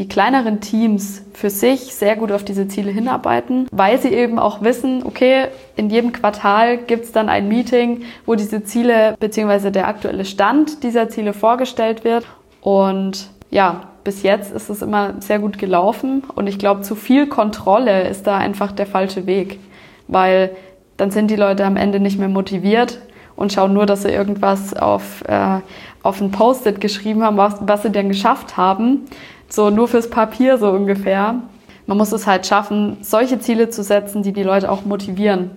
die 0.00 0.08
kleineren 0.08 0.62
Teams 0.62 1.22
für 1.34 1.50
sich 1.50 1.94
sehr 1.94 2.16
gut 2.16 2.32
auf 2.32 2.42
diese 2.42 2.66
Ziele 2.66 2.90
hinarbeiten, 2.90 3.66
weil 3.70 4.00
sie 4.00 4.08
eben 4.08 4.38
auch 4.38 4.62
wissen, 4.62 5.02
okay, 5.04 5.48
in 5.76 5.90
jedem 5.90 6.12
Quartal 6.12 6.78
gibt 6.78 7.04
es 7.04 7.12
dann 7.12 7.28
ein 7.28 7.48
Meeting, 7.48 8.04
wo 8.24 8.34
diese 8.34 8.64
Ziele 8.64 9.14
bzw. 9.20 9.70
der 9.70 9.88
aktuelle 9.88 10.24
Stand 10.24 10.84
dieser 10.84 11.10
Ziele 11.10 11.34
vorgestellt 11.34 12.02
wird. 12.02 12.26
Und 12.62 13.28
ja, 13.50 13.90
bis 14.02 14.22
jetzt 14.22 14.54
ist 14.54 14.70
es 14.70 14.80
immer 14.80 15.16
sehr 15.20 15.38
gut 15.38 15.58
gelaufen 15.58 16.22
und 16.34 16.46
ich 16.46 16.58
glaube, 16.58 16.80
zu 16.80 16.94
viel 16.94 17.26
Kontrolle 17.26 18.08
ist 18.08 18.26
da 18.26 18.38
einfach 18.38 18.72
der 18.72 18.86
falsche 18.86 19.26
Weg, 19.26 19.60
weil 20.08 20.50
dann 20.96 21.10
sind 21.10 21.30
die 21.30 21.36
Leute 21.36 21.66
am 21.66 21.76
Ende 21.76 22.00
nicht 22.00 22.18
mehr 22.18 22.30
motiviert 22.30 23.00
und 23.36 23.52
schauen 23.52 23.74
nur, 23.74 23.84
dass 23.84 24.04
sie 24.04 24.10
irgendwas 24.10 24.72
auf, 24.72 25.22
äh, 25.28 25.58
auf 26.02 26.22
ein 26.22 26.30
Post-it 26.30 26.80
geschrieben 26.80 27.22
haben, 27.22 27.36
was, 27.36 27.56
was 27.60 27.82
sie 27.82 27.90
denn 27.90 28.08
geschafft 28.08 28.56
haben 28.56 29.06
so 29.50 29.70
nur 29.70 29.88
fürs 29.88 30.08
Papier 30.08 30.58
so 30.58 30.70
ungefähr. 30.70 31.42
Man 31.86 31.98
muss 31.98 32.12
es 32.12 32.26
halt 32.26 32.46
schaffen, 32.46 32.98
solche 33.02 33.40
Ziele 33.40 33.68
zu 33.68 33.82
setzen, 33.82 34.22
die 34.22 34.32
die 34.32 34.44
Leute 34.44 34.70
auch 34.70 34.84
motivieren. 34.84 35.50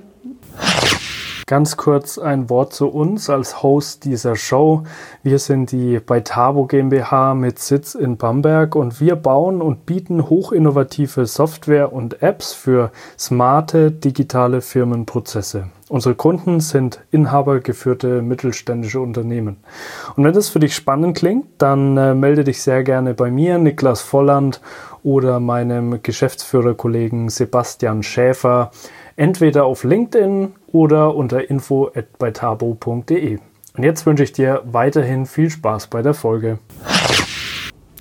Ganz 1.54 1.78
kurz 1.78 2.18
ein 2.18 2.50
Wort 2.50 2.74
zu 2.74 2.88
uns 2.88 3.30
als 3.30 3.62
Host 3.62 4.06
dieser 4.06 4.36
Show. 4.36 4.86
Wir 5.22 5.38
sind 5.38 5.72
die 5.72 6.00
Beitabo 6.00 6.66
GmbH 6.66 7.36
mit 7.36 7.60
Sitz 7.60 7.94
in 7.94 8.18
Bamberg 8.18 8.76
und 8.76 9.00
wir 9.00 9.16
bauen 9.16 9.62
und 9.62 9.86
bieten 9.86 10.32
hochinnovative 10.32 11.28
Software 11.28 11.94
und 11.94 12.24
Apps 12.24 12.54
für 12.54 12.92
smarte 13.20 13.92
digitale 13.92 14.62
Firmenprozesse. 14.62 15.70
Unsere 15.90 16.16
Kunden 16.16 16.60
sind 16.60 17.02
inhabergeführte 17.12 18.24
mittelständische 18.24 19.00
Unternehmen. 19.00 19.58
Und 20.16 20.24
wenn 20.24 20.34
das 20.34 20.50
für 20.50 20.60
dich 20.60 20.74
spannend 20.74 21.16
klingt, 21.16 21.46
dann 21.60 21.98
äh, 21.98 22.16
melde 22.16 22.46
dich 22.46 22.64
sehr 22.64 22.84
gerne 22.84 23.14
bei 23.14 23.30
mir, 23.30 23.60
Niklas 23.60 24.02
Volland 24.02 24.60
oder 25.04 25.40
meinem 25.40 26.02
Geschäftsführerkollegen 26.02 27.30
Sebastian 27.30 28.02
Schäfer, 28.02 28.72
entweder 29.16 29.66
auf 29.66 29.84
LinkedIn 29.84 30.54
oder 30.72 31.16
unter 31.16 31.50
info@beitabo.de. 31.50 33.40
Und 33.76 33.84
jetzt 33.84 34.06
wünsche 34.06 34.24
ich 34.24 34.34
dir 34.34 34.62
weiterhin 34.66 35.26
viel 35.26 35.50
Spaß 35.50 35.88
bei 35.88 36.02
der 36.02 36.14
Folge. 36.14 36.60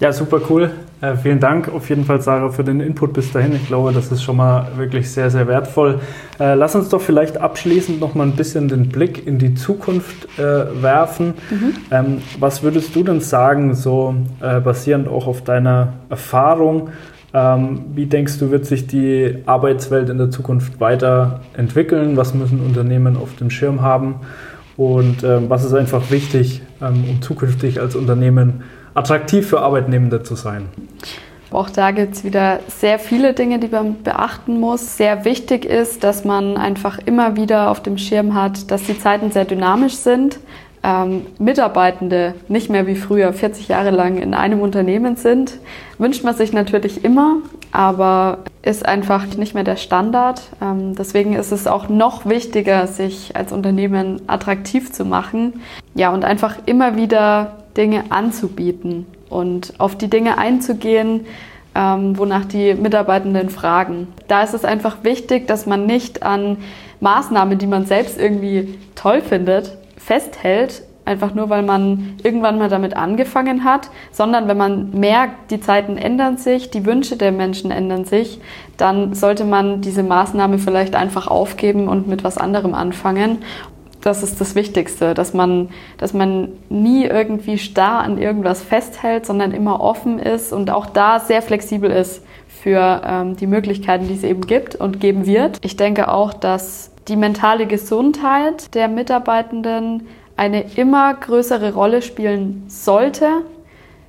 Ja, 0.02 0.12
super 0.12 0.40
cool. 0.50 0.72
Äh, 1.00 1.14
vielen 1.14 1.38
Dank 1.38 1.72
auf 1.72 1.88
jeden 1.88 2.04
Fall, 2.04 2.20
Sarah, 2.20 2.48
für 2.48 2.64
den 2.64 2.80
Input 2.80 3.12
bis 3.12 3.30
dahin. 3.30 3.54
Ich 3.54 3.68
glaube, 3.68 3.92
das 3.92 4.10
ist 4.10 4.24
schon 4.24 4.36
mal 4.36 4.66
wirklich 4.76 5.08
sehr, 5.08 5.30
sehr 5.30 5.46
wertvoll. 5.46 6.00
Äh, 6.40 6.54
lass 6.54 6.74
uns 6.74 6.88
doch 6.88 7.00
vielleicht 7.00 7.38
abschließend 7.38 8.00
noch 8.00 8.16
mal 8.16 8.24
ein 8.24 8.34
bisschen 8.34 8.66
den 8.66 8.88
Blick 8.88 9.24
in 9.24 9.38
die 9.38 9.54
Zukunft 9.54 10.26
äh, 10.40 10.82
werfen. 10.82 11.34
Mhm. 11.50 11.74
Ähm, 11.92 12.22
was 12.40 12.64
würdest 12.64 12.96
du 12.96 13.04
denn 13.04 13.20
sagen, 13.20 13.76
so 13.76 14.16
äh, 14.40 14.58
basierend 14.58 15.06
auch 15.06 15.28
auf 15.28 15.44
deiner 15.44 15.92
Erfahrung? 16.10 16.90
Ähm, 17.34 17.84
wie 17.94 18.06
denkst 18.06 18.38
du, 18.38 18.50
wird 18.50 18.66
sich 18.66 18.86
die 18.86 19.38
Arbeitswelt 19.46 20.10
in 20.10 20.18
der 20.18 20.30
Zukunft 20.30 20.80
weiterentwickeln? 20.80 22.16
Was 22.16 22.34
müssen 22.34 22.60
Unternehmen 22.60 23.16
auf 23.16 23.36
dem 23.36 23.50
Schirm 23.50 23.80
haben? 23.80 24.16
Und 24.76 25.22
ähm, 25.22 25.48
was 25.48 25.64
ist 25.64 25.74
einfach 25.74 26.10
wichtig, 26.10 26.62
ähm, 26.80 27.04
um 27.08 27.22
zukünftig 27.22 27.80
als 27.80 27.96
Unternehmen 27.96 28.62
attraktiv 28.94 29.46
für 29.46 29.60
Arbeitnehmende 29.60 30.22
zu 30.22 30.34
sein? 30.34 30.68
Auch 31.50 31.68
da 31.68 31.90
gibt 31.90 32.14
es 32.14 32.24
wieder 32.24 32.60
sehr 32.68 32.98
viele 32.98 33.34
Dinge, 33.34 33.58
die 33.58 33.68
man 33.68 34.02
beachten 34.02 34.58
muss. 34.58 34.96
Sehr 34.96 35.26
wichtig 35.26 35.66
ist, 35.66 36.02
dass 36.02 36.24
man 36.24 36.56
einfach 36.56 36.98
immer 37.04 37.36
wieder 37.36 37.70
auf 37.70 37.82
dem 37.82 37.98
Schirm 37.98 38.34
hat, 38.34 38.70
dass 38.70 38.84
die 38.84 38.98
Zeiten 38.98 39.30
sehr 39.30 39.44
dynamisch 39.44 39.96
sind. 39.96 40.38
Ähm, 40.84 41.26
Mitarbeitende 41.38 42.34
nicht 42.48 42.68
mehr 42.68 42.88
wie 42.88 42.96
früher 42.96 43.32
40 43.32 43.68
Jahre 43.68 43.90
lang 43.90 44.18
in 44.18 44.34
einem 44.34 44.60
Unternehmen 44.60 45.14
sind, 45.14 45.58
wünscht 45.98 46.24
man 46.24 46.34
sich 46.34 46.52
natürlich 46.52 47.04
immer, 47.04 47.36
aber 47.70 48.38
ist 48.62 48.84
einfach 48.84 49.26
nicht 49.36 49.54
mehr 49.54 49.62
der 49.62 49.76
Standard. 49.76 50.42
Ähm, 50.60 50.96
deswegen 50.96 51.34
ist 51.34 51.52
es 51.52 51.68
auch 51.68 51.88
noch 51.88 52.26
wichtiger, 52.26 52.88
sich 52.88 53.36
als 53.36 53.52
Unternehmen 53.52 54.22
attraktiv 54.26 54.92
zu 54.92 55.04
machen. 55.04 55.60
Ja, 55.94 56.12
und 56.12 56.24
einfach 56.24 56.56
immer 56.66 56.96
wieder 56.96 57.58
Dinge 57.76 58.04
anzubieten 58.10 59.06
und 59.30 59.74
auf 59.78 59.96
die 59.96 60.10
Dinge 60.10 60.36
einzugehen, 60.36 61.26
ähm, 61.74 62.18
wonach 62.18 62.44
die 62.44 62.74
Mitarbeitenden 62.74 63.50
fragen. 63.50 64.08
Da 64.28 64.42
ist 64.42 64.52
es 64.52 64.64
einfach 64.64 65.04
wichtig, 65.04 65.46
dass 65.46 65.66
man 65.66 65.86
nicht 65.86 66.22
an 66.22 66.58
Maßnahmen, 67.00 67.58
die 67.58 67.66
man 67.66 67.86
selbst 67.86 68.18
irgendwie 68.18 68.78
toll 68.94 69.22
findet, 69.22 69.76
festhält, 70.04 70.82
einfach 71.04 71.34
nur 71.34 71.50
weil 71.50 71.62
man 71.62 72.16
irgendwann 72.22 72.58
mal 72.58 72.68
damit 72.68 72.96
angefangen 72.96 73.64
hat, 73.64 73.90
sondern 74.12 74.46
wenn 74.46 74.56
man 74.56 74.90
merkt, 74.92 75.50
die 75.50 75.60
Zeiten 75.60 75.96
ändern 75.96 76.36
sich, 76.36 76.70
die 76.70 76.86
Wünsche 76.86 77.16
der 77.16 77.32
Menschen 77.32 77.70
ändern 77.70 78.04
sich, 78.04 78.40
dann 78.76 79.14
sollte 79.14 79.44
man 79.44 79.80
diese 79.80 80.02
Maßnahme 80.02 80.58
vielleicht 80.58 80.94
einfach 80.94 81.26
aufgeben 81.26 81.88
und 81.88 82.06
mit 82.06 82.22
was 82.22 82.38
anderem 82.38 82.74
anfangen 82.74 83.38
das 84.02 84.22
ist 84.22 84.40
das 84.40 84.54
Wichtigste, 84.54 85.14
dass 85.14 85.32
man, 85.32 85.70
dass 85.96 86.12
man 86.12 86.48
nie 86.68 87.04
irgendwie 87.04 87.58
starr 87.58 88.00
an 88.00 88.18
irgendwas 88.18 88.62
festhält, 88.62 89.26
sondern 89.26 89.52
immer 89.52 89.80
offen 89.80 90.18
ist 90.18 90.52
und 90.52 90.70
auch 90.70 90.86
da 90.86 91.20
sehr 91.20 91.40
flexibel 91.40 91.90
ist 91.90 92.22
für 92.48 93.02
ähm, 93.04 93.36
die 93.36 93.46
Möglichkeiten, 93.46 94.08
die 94.08 94.14
es 94.14 94.24
eben 94.24 94.42
gibt 94.42 94.74
und 94.74 95.00
geben 95.00 95.26
wird. 95.26 95.58
Ich 95.62 95.76
denke 95.76 96.08
auch, 96.08 96.34
dass 96.34 96.91
die 97.08 97.16
mentale 97.16 97.66
Gesundheit 97.66 98.74
der 98.74 98.88
Mitarbeitenden 98.88 100.06
eine 100.36 100.62
immer 100.76 101.14
größere 101.14 101.74
Rolle 101.74 102.02
spielen 102.02 102.64
sollte. 102.68 103.28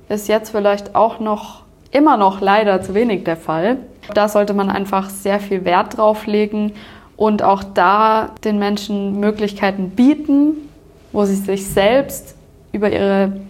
Ist 0.08 0.28
jetzt 0.28 0.50
vielleicht 0.50 0.94
auch 0.94 1.20
noch 1.20 1.62
immer 1.90 2.16
noch 2.16 2.40
leider 2.40 2.82
zu 2.82 2.94
wenig 2.94 3.24
der 3.24 3.36
Fall. 3.36 3.78
Da 4.12 4.28
sollte 4.28 4.54
man 4.54 4.70
einfach 4.70 5.10
sehr 5.10 5.40
viel 5.40 5.64
Wert 5.64 5.96
drauf 5.96 6.26
legen 6.26 6.72
und 7.16 7.42
auch 7.42 7.62
da 7.62 8.30
den 8.44 8.58
Menschen 8.58 9.20
Möglichkeiten 9.20 9.90
bieten, 9.90 10.68
wo 11.12 11.24
sie 11.24 11.36
sich 11.36 11.66
selbst 11.66 12.34
über 12.72 12.90
ihre 12.90 13.40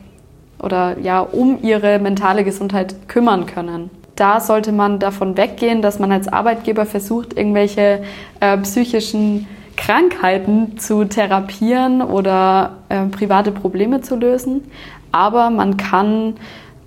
oder 0.62 0.98
ja 0.98 1.20
um 1.20 1.62
ihre 1.62 1.98
mentale 1.98 2.44
Gesundheit 2.44 3.08
kümmern 3.08 3.46
können. 3.46 3.90
Da 4.16 4.40
sollte 4.40 4.72
man 4.72 4.98
davon 4.98 5.36
weggehen, 5.36 5.82
dass 5.82 5.98
man 5.98 6.12
als 6.12 6.28
Arbeitgeber 6.28 6.86
versucht, 6.86 7.36
irgendwelche 7.36 8.02
äh, 8.40 8.56
psychischen 8.58 9.46
Krankheiten 9.76 10.78
zu 10.78 11.04
therapieren 11.04 12.00
oder 12.00 12.76
äh, 12.88 13.06
private 13.06 13.50
Probleme 13.50 14.02
zu 14.02 14.16
lösen. 14.16 14.70
Aber 15.10 15.50
man 15.50 15.76
kann 15.76 16.34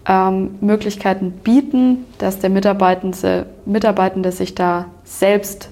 ähm, 0.08 0.56
Möglichkeiten 0.62 1.32
bieten, 1.32 2.06
dass 2.18 2.40
der 2.40 2.50
Mitarbeitende, 2.50 3.46
Mitarbeitende 3.66 4.32
sich 4.32 4.56
da 4.56 4.86
selbst 5.04 5.70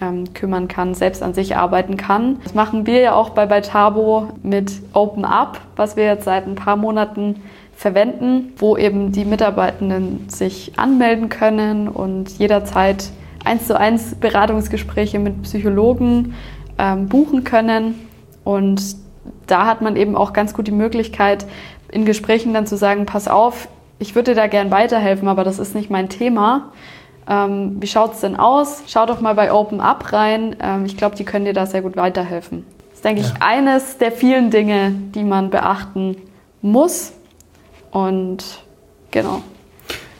ähm, 0.00 0.32
kümmern 0.34 0.68
kann, 0.68 0.94
selbst 0.94 1.22
an 1.22 1.34
sich 1.34 1.56
arbeiten 1.56 1.96
kann. 1.96 2.38
Das 2.42 2.54
machen 2.54 2.86
wir 2.86 3.00
ja 3.00 3.14
auch 3.14 3.30
bei 3.30 3.46
Beitabo 3.46 4.28
mit 4.42 4.72
Open 4.92 5.24
Up, 5.24 5.60
was 5.76 5.96
wir 5.96 6.04
jetzt 6.04 6.24
seit 6.24 6.46
ein 6.46 6.54
paar 6.54 6.76
Monaten 6.76 7.36
verwenden, 7.78 8.54
wo 8.56 8.76
eben 8.76 9.12
die 9.12 9.24
Mitarbeitenden 9.24 10.28
sich 10.28 10.72
anmelden 10.76 11.28
können 11.28 11.86
und 11.86 12.36
jederzeit 12.36 13.10
eins 13.44 13.68
zu 13.68 13.78
eins 13.78 14.16
Beratungsgespräche 14.16 15.20
mit 15.20 15.42
Psychologen 15.42 16.34
ähm, 16.76 17.06
buchen 17.06 17.44
können. 17.44 17.94
Und 18.42 18.96
da 19.46 19.64
hat 19.66 19.80
man 19.80 19.94
eben 19.94 20.16
auch 20.16 20.32
ganz 20.32 20.54
gut 20.54 20.66
die 20.66 20.72
Möglichkeit, 20.72 21.46
in 21.92 22.04
Gesprächen 22.04 22.52
dann 22.52 22.66
zu 22.66 22.76
sagen, 22.76 23.06
pass 23.06 23.28
auf, 23.28 23.68
ich 24.00 24.16
würde 24.16 24.32
dir 24.32 24.40
da 24.40 24.48
gern 24.48 24.72
weiterhelfen, 24.72 25.28
aber 25.28 25.44
das 25.44 25.60
ist 25.60 25.76
nicht 25.76 25.88
mein 25.88 26.08
Thema. 26.08 26.72
Ähm, 27.30 27.76
wie 27.78 27.86
schaut 27.86 28.14
es 28.14 28.22
denn 28.22 28.34
aus? 28.34 28.82
Schau 28.88 29.06
doch 29.06 29.20
mal 29.20 29.36
bei 29.36 29.52
Open 29.52 29.80
Up 29.80 30.12
rein. 30.12 30.56
Ähm, 30.60 30.84
ich 30.84 30.96
glaube, 30.96 31.14
die 31.14 31.24
können 31.24 31.44
dir 31.44 31.54
da 31.54 31.64
sehr 31.64 31.82
gut 31.82 31.96
weiterhelfen. 31.96 32.66
Das 32.88 32.98
ist, 32.98 33.04
denke 33.04 33.20
ja. 33.20 33.28
ich, 33.28 33.40
eines 33.40 33.98
der 33.98 34.10
vielen 34.10 34.50
Dinge, 34.50 34.90
die 35.14 35.22
man 35.22 35.50
beachten 35.50 36.16
muss. 36.60 37.12
Und 38.06 38.68
Genau. 39.10 39.42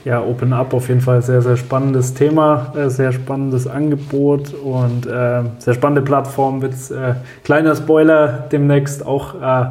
Ja, 0.05 0.23
Open 0.23 0.53
Up 0.53 0.73
auf 0.73 0.88
jeden 0.88 1.01
Fall 1.01 1.21
sehr, 1.23 1.43
sehr 1.43 1.57
spannendes 1.57 2.14
Thema, 2.14 2.73
äh, 2.75 2.88
sehr 2.88 3.12
spannendes 3.12 3.67
Angebot 3.67 4.55
und 4.55 5.07
äh, 5.07 5.43
sehr 5.59 5.75
spannende 5.75 6.03
Plattform. 6.03 6.62
Wird 6.62 6.73
äh, 6.91 7.14
kleiner 7.45 7.77
Spoiler 7.77 8.47
demnächst 8.51 9.05
auch 9.05 9.35
äh, 9.35 9.67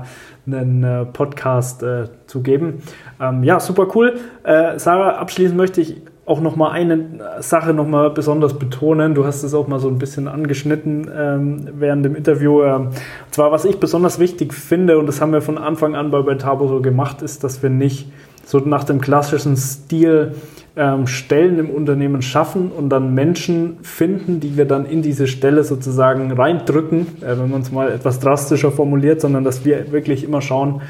einen 0.46 0.84
äh, 0.84 1.06
Podcast 1.06 1.82
äh, 1.82 2.06
zu 2.28 2.42
geben. 2.42 2.84
Ähm, 3.20 3.44
ja, 3.44 3.60
super 3.60 3.88
cool. 3.96 4.20
Sarah, 4.44 5.18
abschließend 5.18 5.58
möchte 5.58 5.82
ich 5.82 5.98
auch 6.28 6.42
noch 6.42 6.58
mal 6.58 6.72
eine 6.72 7.06
Sache 7.40 7.74
noch 7.74 7.88
mal 7.88 8.10
besonders 8.10 8.60
betonen. 8.60 9.16
Du 9.16 9.26
hast 9.26 9.44
es 9.44 9.54
auch 9.54 9.70
mal 9.70 9.80
so 9.80 9.88
ein 9.88 9.98
bisschen 9.98 10.28
angeschnitten 10.28 11.10
ähm, 11.18 11.70
während 11.80 12.04
dem 12.04 12.16
Interview. 12.16 12.64
Ähm, 12.64 12.88
und 12.88 12.94
zwar, 13.32 13.54
was 13.54 13.64
ich 13.64 13.80
besonders 13.80 14.20
wichtig 14.20 14.54
finde, 14.54 15.00
und 15.00 15.06
das 15.06 15.22
haben 15.22 15.32
wir 15.32 15.42
von 15.42 15.58
Anfang 15.58 15.96
an 15.96 16.12
bei 16.12 16.22
Betabo 16.22 16.68
so 16.68 16.82
gemacht, 16.82 17.22
ist, 17.22 17.46
dass 17.46 17.64
wir 17.64 17.70
nicht 17.70 18.12
so 18.46 18.60
nach 18.60 18.84
dem 18.84 19.00
klassischen 19.00 19.56
Stil 19.56 20.34
ähm, 20.76 21.08
Stellen 21.08 21.60
im 21.60 21.70
Unternehmen 21.70 22.22
schaffen 22.22 22.72
und 22.72 22.90
dann 22.90 23.14
Menschen 23.14 23.78
finden, 23.82 24.42
die 24.42 24.58
wir 24.58 24.66
dann 24.66 24.86
in 24.86 25.02
diese 25.02 25.28
Stelle 25.28 25.64
sozusagen 25.64 26.34
reindrücken, 26.34 27.08
äh, 27.22 27.40
wenn 27.40 27.50
man 27.50 27.62
es 27.62 27.72
mal 27.72 27.90
etwas 27.90 28.20
drastischer 28.20 28.72
formuliert, 28.72 29.22
sondern 29.22 29.46
dass 29.46 29.64
wir 29.64 29.94
wirklich 29.94 30.26
immer 30.26 30.42
schauen, 30.42 30.82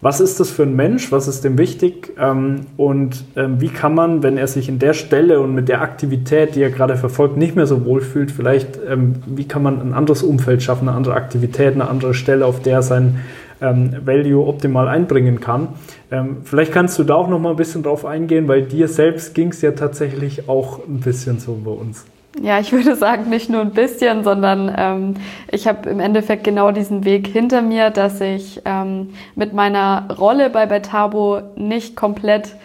was 0.00 0.20
ist 0.20 0.40
das 0.40 0.50
für 0.50 0.64
ein 0.64 0.76
Mensch, 0.76 1.10
was 1.10 1.26
ist 1.26 1.42
dem 1.42 1.56
wichtig 1.56 2.12
ähm, 2.18 2.66
und 2.76 3.24
ähm, 3.34 3.60
wie 3.60 3.68
kann 3.68 3.94
man, 3.94 4.22
wenn 4.22 4.36
er 4.36 4.46
sich 4.46 4.68
in 4.68 4.78
der 4.78 4.92
Stelle 4.92 5.40
und 5.40 5.54
mit 5.54 5.68
der 5.68 5.80
Aktivität, 5.80 6.54
die 6.54 6.62
er 6.62 6.70
gerade 6.70 6.96
verfolgt, 6.96 7.36
nicht 7.36 7.56
mehr 7.56 7.66
so 7.66 7.84
wohl 7.86 8.02
fühlt, 8.02 8.30
vielleicht, 8.30 8.78
ähm, 8.88 9.16
wie 9.26 9.48
kann 9.48 9.62
man 9.62 9.80
ein 9.80 9.94
anderes 9.94 10.22
Umfeld 10.22 10.62
schaffen, 10.62 10.88
eine 10.88 10.96
andere 10.96 11.14
Aktivität, 11.14 11.74
eine 11.74 11.88
andere 11.88 12.12
Stelle, 12.12 12.44
auf 12.44 12.60
der 12.60 12.74
er 12.74 12.82
sein 12.82 13.20
ähm, 13.60 13.96
Value 14.04 14.46
optimal 14.46 14.88
einbringen 14.88 15.40
kann. 15.40 15.68
Ähm, 16.10 16.38
vielleicht 16.44 16.72
kannst 16.72 16.98
du 16.98 17.04
da 17.04 17.14
auch 17.14 17.28
noch 17.28 17.38
mal 17.38 17.50
ein 17.50 17.56
bisschen 17.56 17.82
drauf 17.82 18.04
eingehen, 18.04 18.48
weil 18.48 18.62
dir 18.62 18.88
selbst 18.88 19.34
ging 19.34 19.48
es 19.48 19.62
ja 19.62 19.72
tatsächlich 19.72 20.48
auch 20.48 20.80
ein 20.86 21.00
bisschen 21.00 21.38
so 21.38 21.58
bei 21.64 21.70
uns. 21.70 22.04
Ja, 22.42 22.60
ich 22.60 22.72
würde 22.72 22.96
sagen, 22.96 23.30
nicht 23.30 23.48
nur 23.48 23.62
ein 23.62 23.70
bisschen, 23.70 24.22
sondern 24.22 24.74
ähm, 24.76 25.14
ich 25.50 25.66
habe 25.66 25.88
im 25.88 26.00
Endeffekt 26.00 26.44
genau 26.44 26.70
diesen 26.70 27.04
Weg 27.04 27.28
hinter 27.28 27.62
mir, 27.62 27.90
dass 27.90 28.20
ich 28.20 28.60
ähm, 28.64 29.14
mit 29.34 29.54
meiner 29.54 30.06
Rolle 30.18 30.50
bei 30.50 30.66
Betabo 30.66 31.40
nicht 31.56 31.96
komplett 31.96 32.56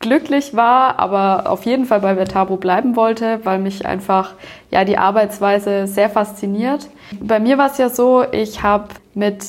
glücklich 0.00 0.54
war, 0.54 0.98
aber 0.98 1.50
auf 1.50 1.64
jeden 1.64 1.86
Fall 1.86 2.00
bei 2.00 2.14
Betabo 2.14 2.56
bleiben 2.56 2.96
wollte, 2.96 3.40
weil 3.44 3.58
mich 3.58 3.86
einfach 3.86 4.34
ja 4.70 4.84
die 4.84 4.98
Arbeitsweise 4.98 5.86
sehr 5.86 6.10
fasziniert. 6.10 6.88
Bei 7.20 7.40
mir 7.40 7.56
war 7.56 7.70
es 7.70 7.78
ja 7.78 7.88
so, 7.88 8.24
ich 8.30 8.62
habe 8.62 8.88
mit 9.14 9.42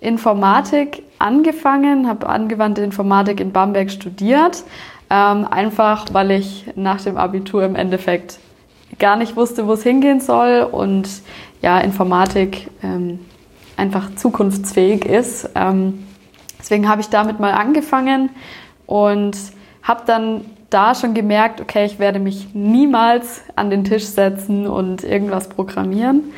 Informatik 0.00 1.04
angefangen, 1.20 2.08
habe 2.08 2.28
angewandte 2.28 2.82
Informatik 2.82 3.38
in 3.38 3.52
Bamberg 3.52 3.92
studiert, 3.92 4.64
ähm, 5.10 5.46
einfach 5.48 6.06
weil 6.12 6.32
ich 6.32 6.66
nach 6.74 7.00
dem 7.02 7.16
Abitur 7.16 7.64
im 7.64 7.76
Endeffekt 7.76 8.40
gar 8.98 9.16
nicht 9.16 9.36
wusste, 9.36 9.66
wo 9.66 9.72
es 9.74 9.82
hingehen 9.82 10.20
soll 10.20 10.68
und 10.70 11.08
ja, 11.62 11.78
Informatik 11.78 12.68
ähm, 12.82 13.20
einfach 13.76 14.14
zukunftsfähig 14.14 15.04
ist. 15.04 15.50
Ähm, 15.54 16.06
deswegen 16.58 16.88
habe 16.88 17.00
ich 17.00 17.08
damit 17.08 17.40
mal 17.40 17.52
angefangen 17.52 18.30
und 18.86 19.36
habe 19.82 20.02
dann 20.06 20.44
da 20.68 20.94
schon 20.94 21.14
gemerkt, 21.14 21.60
okay, 21.60 21.84
ich 21.84 21.98
werde 21.98 22.18
mich 22.18 22.54
niemals 22.54 23.42
an 23.56 23.70
den 23.70 23.84
Tisch 23.84 24.04
setzen 24.04 24.66
und 24.66 25.02
irgendwas 25.02 25.48
programmieren. 25.48 26.32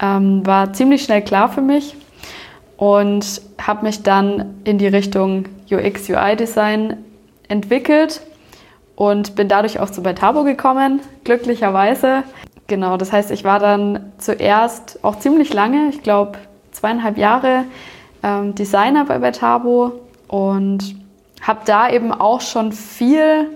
Ähm, 0.00 0.46
war 0.46 0.72
ziemlich 0.72 1.02
schnell 1.02 1.22
klar 1.22 1.48
für 1.48 1.62
mich 1.62 1.96
und 2.76 3.42
habe 3.60 3.86
mich 3.86 4.02
dann 4.02 4.54
in 4.64 4.78
die 4.78 4.86
Richtung 4.86 5.46
UX, 5.70 6.08
UI 6.08 6.36
Design 6.36 6.96
entwickelt 7.48 8.20
und 8.98 9.36
bin 9.36 9.46
dadurch 9.46 9.78
auch 9.78 9.90
zu 9.90 10.02
Betabo 10.02 10.42
gekommen, 10.42 11.00
glücklicherweise. 11.22 12.24
Genau, 12.66 12.96
das 12.96 13.12
heißt, 13.12 13.30
ich 13.30 13.44
war 13.44 13.60
dann 13.60 14.12
zuerst 14.18 14.98
auch 15.04 15.20
ziemlich 15.20 15.54
lange, 15.54 15.90
ich 15.90 16.02
glaube 16.02 16.32
zweieinhalb 16.72 17.16
Jahre 17.16 17.62
ähm, 18.24 18.56
Designer 18.56 19.04
bei 19.04 19.18
Betabo 19.18 19.92
und 20.26 20.96
habe 21.40 21.60
da 21.64 21.88
eben 21.88 22.10
auch 22.10 22.40
schon 22.40 22.72
viel 22.72 23.46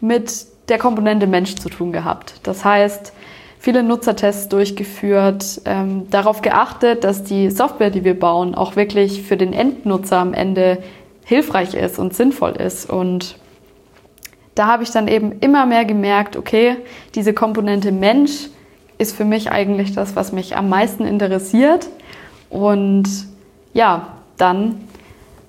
mit 0.00 0.44
der 0.68 0.76
Komponente 0.76 1.26
Mensch 1.26 1.54
zu 1.54 1.70
tun 1.70 1.90
gehabt. 1.90 2.34
Das 2.42 2.62
heißt, 2.62 3.14
viele 3.58 3.82
Nutzertests 3.82 4.50
durchgeführt, 4.50 5.62
ähm, 5.64 6.10
darauf 6.10 6.42
geachtet, 6.42 7.04
dass 7.04 7.24
die 7.24 7.50
Software, 7.50 7.88
die 7.88 8.04
wir 8.04 8.20
bauen, 8.20 8.54
auch 8.54 8.76
wirklich 8.76 9.22
für 9.22 9.38
den 9.38 9.54
Endnutzer 9.54 10.18
am 10.18 10.34
Ende 10.34 10.82
hilfreich 11.24 11.72
ist 11.72 11.98
und 11.98 12.12
sinnvoll 12.12 12.52
ist. 12.52 12.90
Und 12.90 13.36
da 14.58 14.66
habe 14.66 14.82
ich 14.82 14.90
dann 14.90 15.06
eben 15.06 15.38
immer 15.38 15.66
mehr 15.66 15.84
gemerkt, 15.84 16.36
okay, 16.36 16.76
diese 17.14 17.32
Komponente 17.32 17.92
Mensch 17.92 18.48
ist 18.98 19.16
für 19.16 19.24
mich 19.24 19.52
eigentlich 19.52 19.92
das, 19.92 20.16
was 20.16 20.32
mich 20.32 20.56
am 20.56 20.68
meisten 20.68 21.06
interessiert. 21.06 21.88
Und 22.50 23.08
ja, 23.72 24.08
dann 24.36 24.80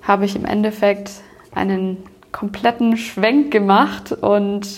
habe 0.02 0.24
ich 0.24 0.36
im 0.36 0.44
Endeffekt 0.44 1.10
einen 1.52 1.96
kompletten 2.30 2.96
Schwenk 2.96 3.50
gemacht 3.50 4.12
und 4.12 4.68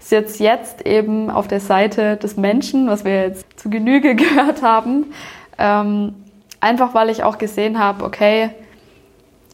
sitze 0.00 0.42
jetzt 0.42 0.86
eben 0.86 1.28
auf 1.28 1.46
der 1.46 1.60
Seite 1.60 2.16
des 2.16 2.38
Menschen, 2.38 2.88
was 2.88 3.04
wir 3.04 3.24
jetzt 3.24 3.44
zu 3.60 3.68
Genüge 3.68 4.16
gehört 4.16 4.62
haben. 4.62 5.12
Ähm, 5.58 6.14
einfach 6.60 6.94
weil 6.94 7.10
ich 7.10 7.24
auch 7.24 7.36
gesehen 7.36 7.78
habe, 7.78 8.04
okay, 8.04 8.50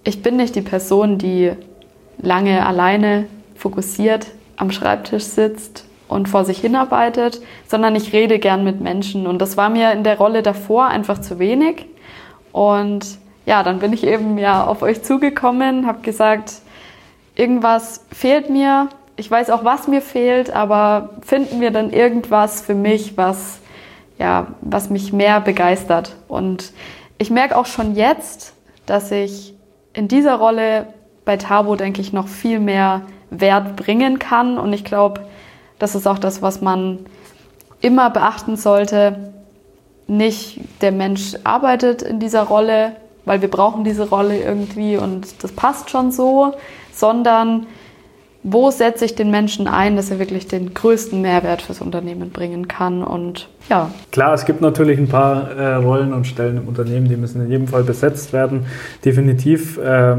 ich 0.04 0.22
bin 0.22 0.36
nicht 0.36 0.54
die 0.54 0.62
Person, 0.62 1.18
die 1.18 1.50
lange 2.22 2.64
alleine 2.64 3.26
fokussiert 3.58 4.28
am 4.56 4.70
Schreibtisch 4.70 5.24
sitzt 5.24 5.84
und 6.08 6.28
vor 6.28 6.44
sich 6.44 6.58
hinarbeitet, 6.58 7.42
sondern 7.66 7.94
ich 7.94 8.12
rede 8.12 8.38
gern 8.38 8.64
mit 8.64 8.80
Menschen. 8.80 9.26
Und 9.26 9.40
das 9.40 9.56
war 9.56 9.68
mir 9.68 9.92
in 9.92 10.04
der 10.04 10.16
Rolle 10.16 10.42
davor 10.42 10.86
einfach 10.86 11.20
zu 11.20 11.38
wenig. 11.38 11.86
Und 12.52 13.18
ja, 13.44 13.62
dann 13.62 13.78
bin 13.78 13.92
ich 13.92 14.04
eben 14.04 14.38
ja 14.38 14.64
auf 14.64 14.82
euch 14.82 15.02
zugekommen, 15.02 15.86
habe 15.86 16.00
gesagt, 16.00 16.54
irgendwas 17.34 18.06
fehlt 18.10 18.48
mir. 18.48 18.88
Ich 19.16 19.30
weiß 19.30 19.50
auch, 19.50 19.64
was 19.64 19.88
mir 19.88 20.00
fehlt, 20.00 20.50
aber 20.50 21.10
finden 21.22 21.60
wir 21.60 21.70
dann 21.70 21.92
irgendwas 21.92 22.62
für 22.62 22.74
mich, 22.74 23.16
was 23.16 23.60
ja, 24.18 24.48
was 24.60 24.90
mich 24.90 25.12
mehr 25.12 25.40
begeistert. 25.40 26.16
Und 26.26 26.72
ich 27.18 27.30
merke 27.30 27.56
auch 27.56 27.66
schon 27.66 27.94
jetzt, 27.94 28.54
dass 28.86 29.10
ich 29.10 29.54
in 29.92 30.08
dieser 30.08 30.36
Rolle 30.36 30.86
bei 31.24 31.36
Tabo, 31.36 31.76
denke 31.76 32.00
ich, 32.00 32.12
noch 32.12 32.28
viel 32.28 32.58
mehr 32.58 33.02
Wert 33.30 33.76
bringen 33.76 34.18
kann. 34.18 34.58
Und 34.58 34.72
ich 34.72 34.84
glaube, 34.84 35.22
das 35.78 35.94
ist 35.94 36.06
auch 36.06 36.18
das, 36.18 36.42
was 36.42 36.60
man 36.60 36.98
immer 37.80 38.10
beachten 38.10 38.56
sollte. 38.56 39.32
Nicht 40.06 40.60
der 40.80 40.92
Mensch 40.92 41.34
arbeitet 41.44 42.02
in 42.02 42.18
dieser 42.18 42.44
Rolle, 42.44 42.92
weil 43.24 43.42
wir 43.42 43.50
brauchen 43.50 43.84
diese 43.84 44.08
Rolle 44.08 44.38
irgendwie 44.40 44.96
und 44.96 45.42
das 45.42 45.52
passt 45.52 45.90
schon 45.90 46.10
so, 46.10 46.54
sondern 46.92 47.66
wo 48.42 48.70
setze 48.70 49.04
ich 49.04 49.14
den 49.14 49.30
Menschen 49.30 49.66
ein, 49.66 49.96
dass 49.96 50.10
er 50.10 50.18
wirklich 50.18 50.46
den 50.46 50.72
größten 50.72 51.20
Mehrwert 51.20 51.60
fürs 51.60 51.80
Unternehmen 51.80 52.30
bringen 52.30 52.68
kann 52.68 53.02
und 53.02 53.48
ja. 53.68 53.90
Klar, 54.12 54.32
es 54.32 54.46
gibt 54.46 54.62
natürlich 54.62 54.98
ein 54.98 55.08
paar 55.08 55.50
äh, 55.50 55.74
Rollen 55.74 56.14
und 56.14 56.26
Stellen 56.26 56.56
im 56.56 56.68
Unternehmen, 56.68 57.08
die 57.08 57.16
müssen 57.16 57.42
in 57.42 57.50
jedem 57.50 57.68
Fall 57.68 57.82
besetzt 57.82 58.32
werden. 58.32 58.64
Definitiv. 59.04 59.76
Äh, 59.76 60.16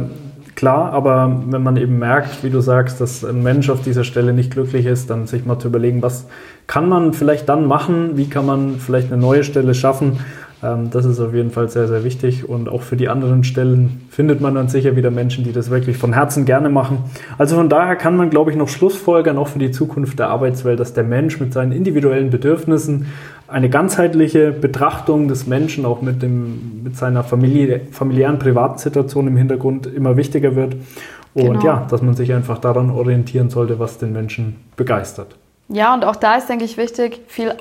klar, 0.59 0.91
aber 0.91 1.41
wenn 1.47 1.63
man 1.63 1.77
eben 1.77 1.99
merkt, 1.99 2.43
wie 2.43 2.49
du 2.49 2.59
sagst, 2.59 2.99
dass 2.99 3.23
ein 3.23 3.41
Mensch 3.43 3.69
auf 3.69 3.81
dieser 3.81 4.03
Stelle 4.03 4.33
nicht 4.33 4.51
glücklich 4.51 4.85
ist, 4.85 5.09
dann 5.09 5.25
sich 5.25 5.45
mal 5.45 5.57
zu 5.57 5.69
überlegen, 5.69 6.01
was 6.01 6.27
kann 6.67 6.89
man 6.89 7.13
vielleicht 7.13 7.47
dann 7.47 7.65
machen, 7.65 8.17
wie 8.17 8.29
kann 8.29 8.45
man 8.45 8.75
vielleicht 8.75 9.09
eine 9.09 9.21
neue 9.21 9.45
Stelle 9.45 9.73
schaffen. 9.73 10.19
Ähm, 10.61 10.89
das 10.91 11.05
ist 11.05 11.21
auf 11.21 11.33
jeden 11.33 11.51
Fall 11.51 11.69
sehr, 11.69 11.87
sehr 11.87 12.03
wichtig 12.03 12.49
und 12.49 12.67
auch 12.67 12.81
für 12.81 12.97
die 12.97 13.07
anderen 13.07 13.45
Stellen 13.45 14.01
findet 14.09 14.41
man 14.41 14.53
dann 14.53 14.67
sicher 14.67 14.97
wieder 14.97 15.11
Menschen, 15.11 15.45
die 15.45 15.53
das 15.53 15.69
wirklich 15.69 15.97
von 15.97 16.11
Herzen 16.11 16.43
gerne 16.43 16.69
machen. 16.69 17.05
Also 17.37 17.55
von 17.55 17.69
daher 17.69 17.95
kann 17.95 18.17
man, 18.17 18.29
glaube 18.29 18.51
ich, 18.51 18.57
noch 18.57 18.67
Schlussfolgern 18.67 19.37
auch 19.37 19.47
für 19.47 19.59
die 19.59 19.71
Zukunft 19.71 20.19
der 20.19 20.27
Arbeitswelt, 20.27 20.81
dass 20.81 20.93
der 20.93 21.05
Mensch 21.05 21.39
mit 21.39 21.53
seinen 21.53 21.71
individuellen 21.71 22.31
Bedürfnissen 22.31 23.05
eine 23.51 23.69
ganzheitliche 23.69 24.51
Betrachtung 24.51 25.27
des 25.27 25.47
Menschen 25.47 25.85
auch 25.85 26.01
mit, 26.01 26.21
dem, 26.21 26.83
mit 26.83 26.95
seiner 26.95 27.23
Familie, 27.23 27.81
familiären, 27.91 28.39
privaten 28.39 28.77
Situation 28.77 29.27
im 29.27 29.37
Hintergrund 29.37 29.87
immer 29.87 30.17
wichtiger 30.17 30.55
wird. 30.55 30.75
Und 31.33 31.59
genau. 31.59 31.65
ja, 31.65 31.87
dass 31.89 32.01
man 32.01 32.15
sich 32.15 32.33
einfach 32.33 32.57
daran 32.57 32.89
orientieren 32.89 33.49
sollte, 33.49 33.79
was 33.79 33.97
den 33.97 34.13
Menschen 34.13 34.57
begeistert. 34.75 35.35
Ja, 35.67 35.93
und 35.93 36.03
auch 36.03 36.15
da 36.15 36.35
ist, 36.35 36.49
denke 36.49 36.65
ich, 36.65 36.77
wichtig, 36.77 37.21
viel, 37.27 37.53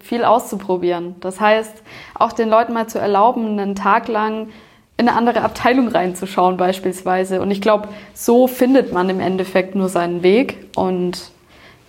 viel 0.00 0.24
auszuprobieren. 0.24 1.14
Das 1.20 1.40
heißt, 1.40 1.72
auch 2.14 2.32
den 2.32 2.48
Leuten 2.48 2.72
mal 2.72 2.88
zu 2.88 2.98
erlauben, 2.98 3.58
einen 3.58 3.76
Tag 3.76 4.08
lang 4.08 4.48
in 4.96 5.08
eine 5.08 5.16
andere 5.16 5.42
Abteilung 5.42 5.86
reinzuschauen 5.86 6.56
beispielsweise. 6.56 7.40
Und 7.40 7.52
ich 7.52 7.60
glaube, 7.60 7.88
so 8.14 8.48
findet 8.48 8.92
man 8.92 9.08
im 9.08 9.20
Endeffekt 9.20 9.76
nur 9.76 9.88
seinen 9.88 10.24
Weg. 10.24 10.66
Und 10.74 11.30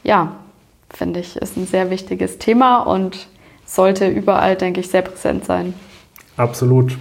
ja, 0.03 0.33
finde 0.93 1.19
ich, 1.19 1.35
ist 1.35 1.57
ein 1.57 1.67
sehr 1.67 1.89
wichtiges 1.89 2.37
Thema 2.37 2.79
und 2.81 3.27
sollte 3.65 4.07
überall, 4.07 4.55
denke 4.55 4.79
ich, 4.79 4.89
sehr 4.89 5.03
präsent 5.03 5.45
sein. 5.45 5.73
Absolut. 6.37 6.97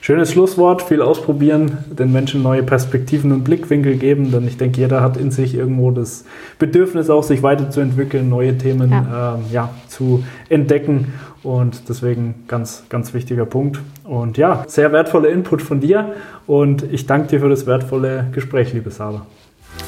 Schönes 0.00 0.30
Schlusswort, 0.32 0.82
viel 0.82 1.02
ausprobieren, 1.02 1.78
den 1.90 2.12
Menschen 2.12 2.42
neue 2.42 2.62
Perspektiven 2.62 3.32
und 3.32 3.42
Blickwinkel 3.42 3.96
geben, 3.96 4.30
denn 4.30 4.46
ich 4.46 4.56
denke, 4.56 4.80
jeder 4.80 5.00
hat 5.00 5.16
in 5.16 5.30
sich 5.30 5.54
irgendwo 5.54 5.90
das 5.90 6.24
Bedürfnis 6.58 7.10
auch, 7.10 7.22
sich 7.22 7.42
weiterzuentwickeln, 7.42 8.28
neue 8.28 8.56
Themen 8.56 8.90
ja. 8.90 9.34
Ähm, 9.34 9.44
ja, 9.52 9.70
zu 9.88 10.24
entdecken 10.48 11.12
und 11.42 11.88
deswegen 11.88 12.44
ganz, 12.46 12.84
ganz 12.88 13.14
wichtiger 13.14 13.46
Punkt. 13.46 13.80
Und 14.04 14.38
ja, 14.38 14.64
sehr 14.68 14.92
wertvoller 14.92 15.28
Input 15.28 15.60
von 15.60 15.80
dir 15.80 16.14
und 16.46 16.84
ich 16.84 17.06
danke 17.06 17.28
dir 17.28 17.40
für 17.40 17.48
das 17.48 17.66
wertvolle 17.66 18.26
Gespräch, 18.32 18.72
liebe 18.72 18.90
Sarah. 18.90 19.26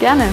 Gerne. 0.01 0.25